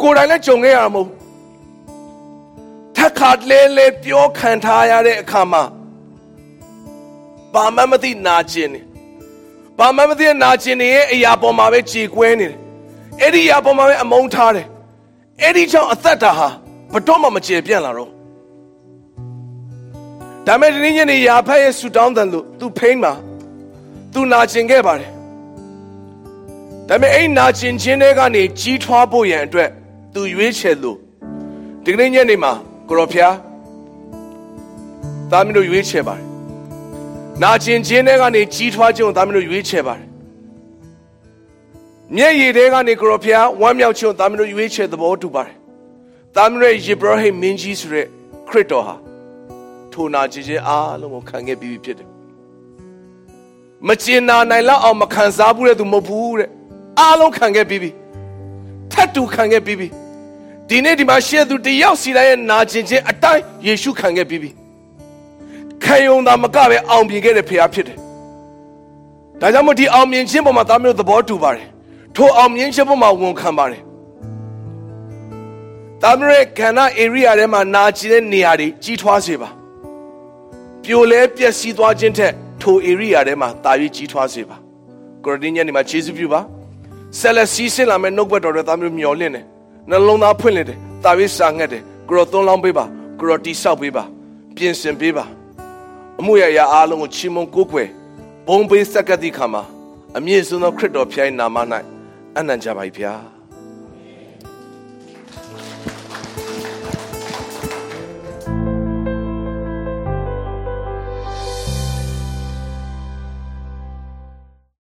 [0.00, 1.08] ကိုယ်တိုင်လည်းကြုံခဲ့ရမှာမဟုတ်
[2.96, 5.62] ထက်ခါလဲလဲပြောခံထားရတဲ့အခါမှာ
[7.54, 8.80] ဘာမှမသိနာကျင်နေ
[9.78, 12.58] ဘာမှမသိနာကျင်နေရဲ့အရာပေါ်မှာပဲကြေကွဲနေတယ်
[13.20, 14.66] အဲ့ဒီအရာပေါ်မှာပဲအမုန်းထားတယ်
[15.42, 16.48] အဲ့ဒီကြောင့်အသက်တာဟာ
[16.92, 18.17] ဘတော့မှမကျေပြန့်လာတော့
[20.48, 23.12] ဒါမဲ့ဒီနေ့ညနေရာဖက်ရဲ့ဆူတောင်းတယ်လို့သူဖိန်းမှာ
[24.12, 25.12] သူနာကျင်ခဲ့ပါတယ်
[26.88, 29.70] ဒါပေမဲ့အဲ့နာကျင်ခြင်းတွေကနေကြီးထွားဖို့ရန်အတွက်
[30.14, 30.98] သူရွေးချယ်လို့
[31.84, 32.52] ဒီကနေ့ညနေမှာ
[32.88, 33.34] ကိုရောဖျား
[35.30, 36.26] သားမီးတို့ရွေးချယ်ပါတယ်
[37.42, 40.06] နာကျင်ခြင်းတွေကနေကြီးထွားခြင်းကိုသားမီးတို့ရွေးချယ်ပါတယ်
[42.16, 45.56] မျက်ရည်တွေကနေကိုရောဖျားဝမ်းမြောက်ခြင်းကိုသားမီးတို့ရွေးချယ်သဘောတူပါတယ်
[46.36, 48.06] သားမီးတို့ယေဘရဟိမင်းကြီးဆိုတဲ့
[48.50, 49.07] ခရစ်တော်ဟာ
[49.92, 52.08] ထိုနာကျင်ခြင်းအားလုံးကိုခံခဲ့ပြီးပြီဖြစ်တယ်
[53.86, 56.48] မကျင်နာနိုင်လောက်အောင်မခံစားဘူးတဲ့သူမဟုတ်ဘူးတဲ့
[57.00, 57.90] အားလုံးခံခဲ့ပြီးပြီ
[58.92, 59.88] ထပ်တူခံခဲ့ပြီးပြီ
[60.68, 64.50] ဒီနေ့ဒီမှာရှေ့သူတယောက်စီတိုင်းရဲ့နာကျင်ခြင်းအတိုင်းယေရှုခံခဲ့ပြီးပြီ
[65.84, 67.98] ခံယုံတာမကပဲအောင်မြင်ခဲ့တဲ့ဖခင်ဖြစ်တယ်
[69.40, 71.68] ဒါကြောင့်မို့ဒီအောင်မြင်ခြင်းပေါ်မှာသားမျိုးသဘောတူပါတယ်
[72.16, 73.82] ထိုအောင်မြင်ခြင်းပေါ်မှာဝန်ခံပါတယ်
[76.02, 79.48] သားမျိုးရဲ့ခန္ဓာ area ထဲမှာနာကျင်တဲ့နေရာတွေကြီးထွားစေပါ
[80.88, 82.32] ပြိုလဲပျက်စီးသွားခြင်းထက်
[82.62, 84.56] ထို area ထဲမှာတာ၍ကြီးထွားစေပါ
[85.24, 86.40] ကိုရဒင်းညနေမှာခြေစွပြုပါ
[87.18, 89.44] ဆက်လက်စီးဆင်းလာမဲ့နှုတ်ဘက်တော်တွေသားမျိုးမျောလင့်တယ်
[89.90, 92.84] နှလုံးသားဖွင့်လင့်တယ်တာ၍စာငတ်တယ်ကိုရောသွန်းလောင်းပေးပါ
[93.18, 94.04] ကိုရောတိဆောက်ပေးပါ
[94.56, 95.24] ပြင်ဆင်ပေးပါ
[96.20, 97.88] အမှုရရအားလုံးကိုချီးမွမ်းကိုးကွယ်
[98.46, 99.62] ဘုံပေးစက္ကတိခါမှာ
[100.16, 101.56] အမြင့်ဆုံးသောခရစ်တော်ဖျား၏နာမ၌
[102.36, 103.37] အနံ့ကြပါ၏ဗျာ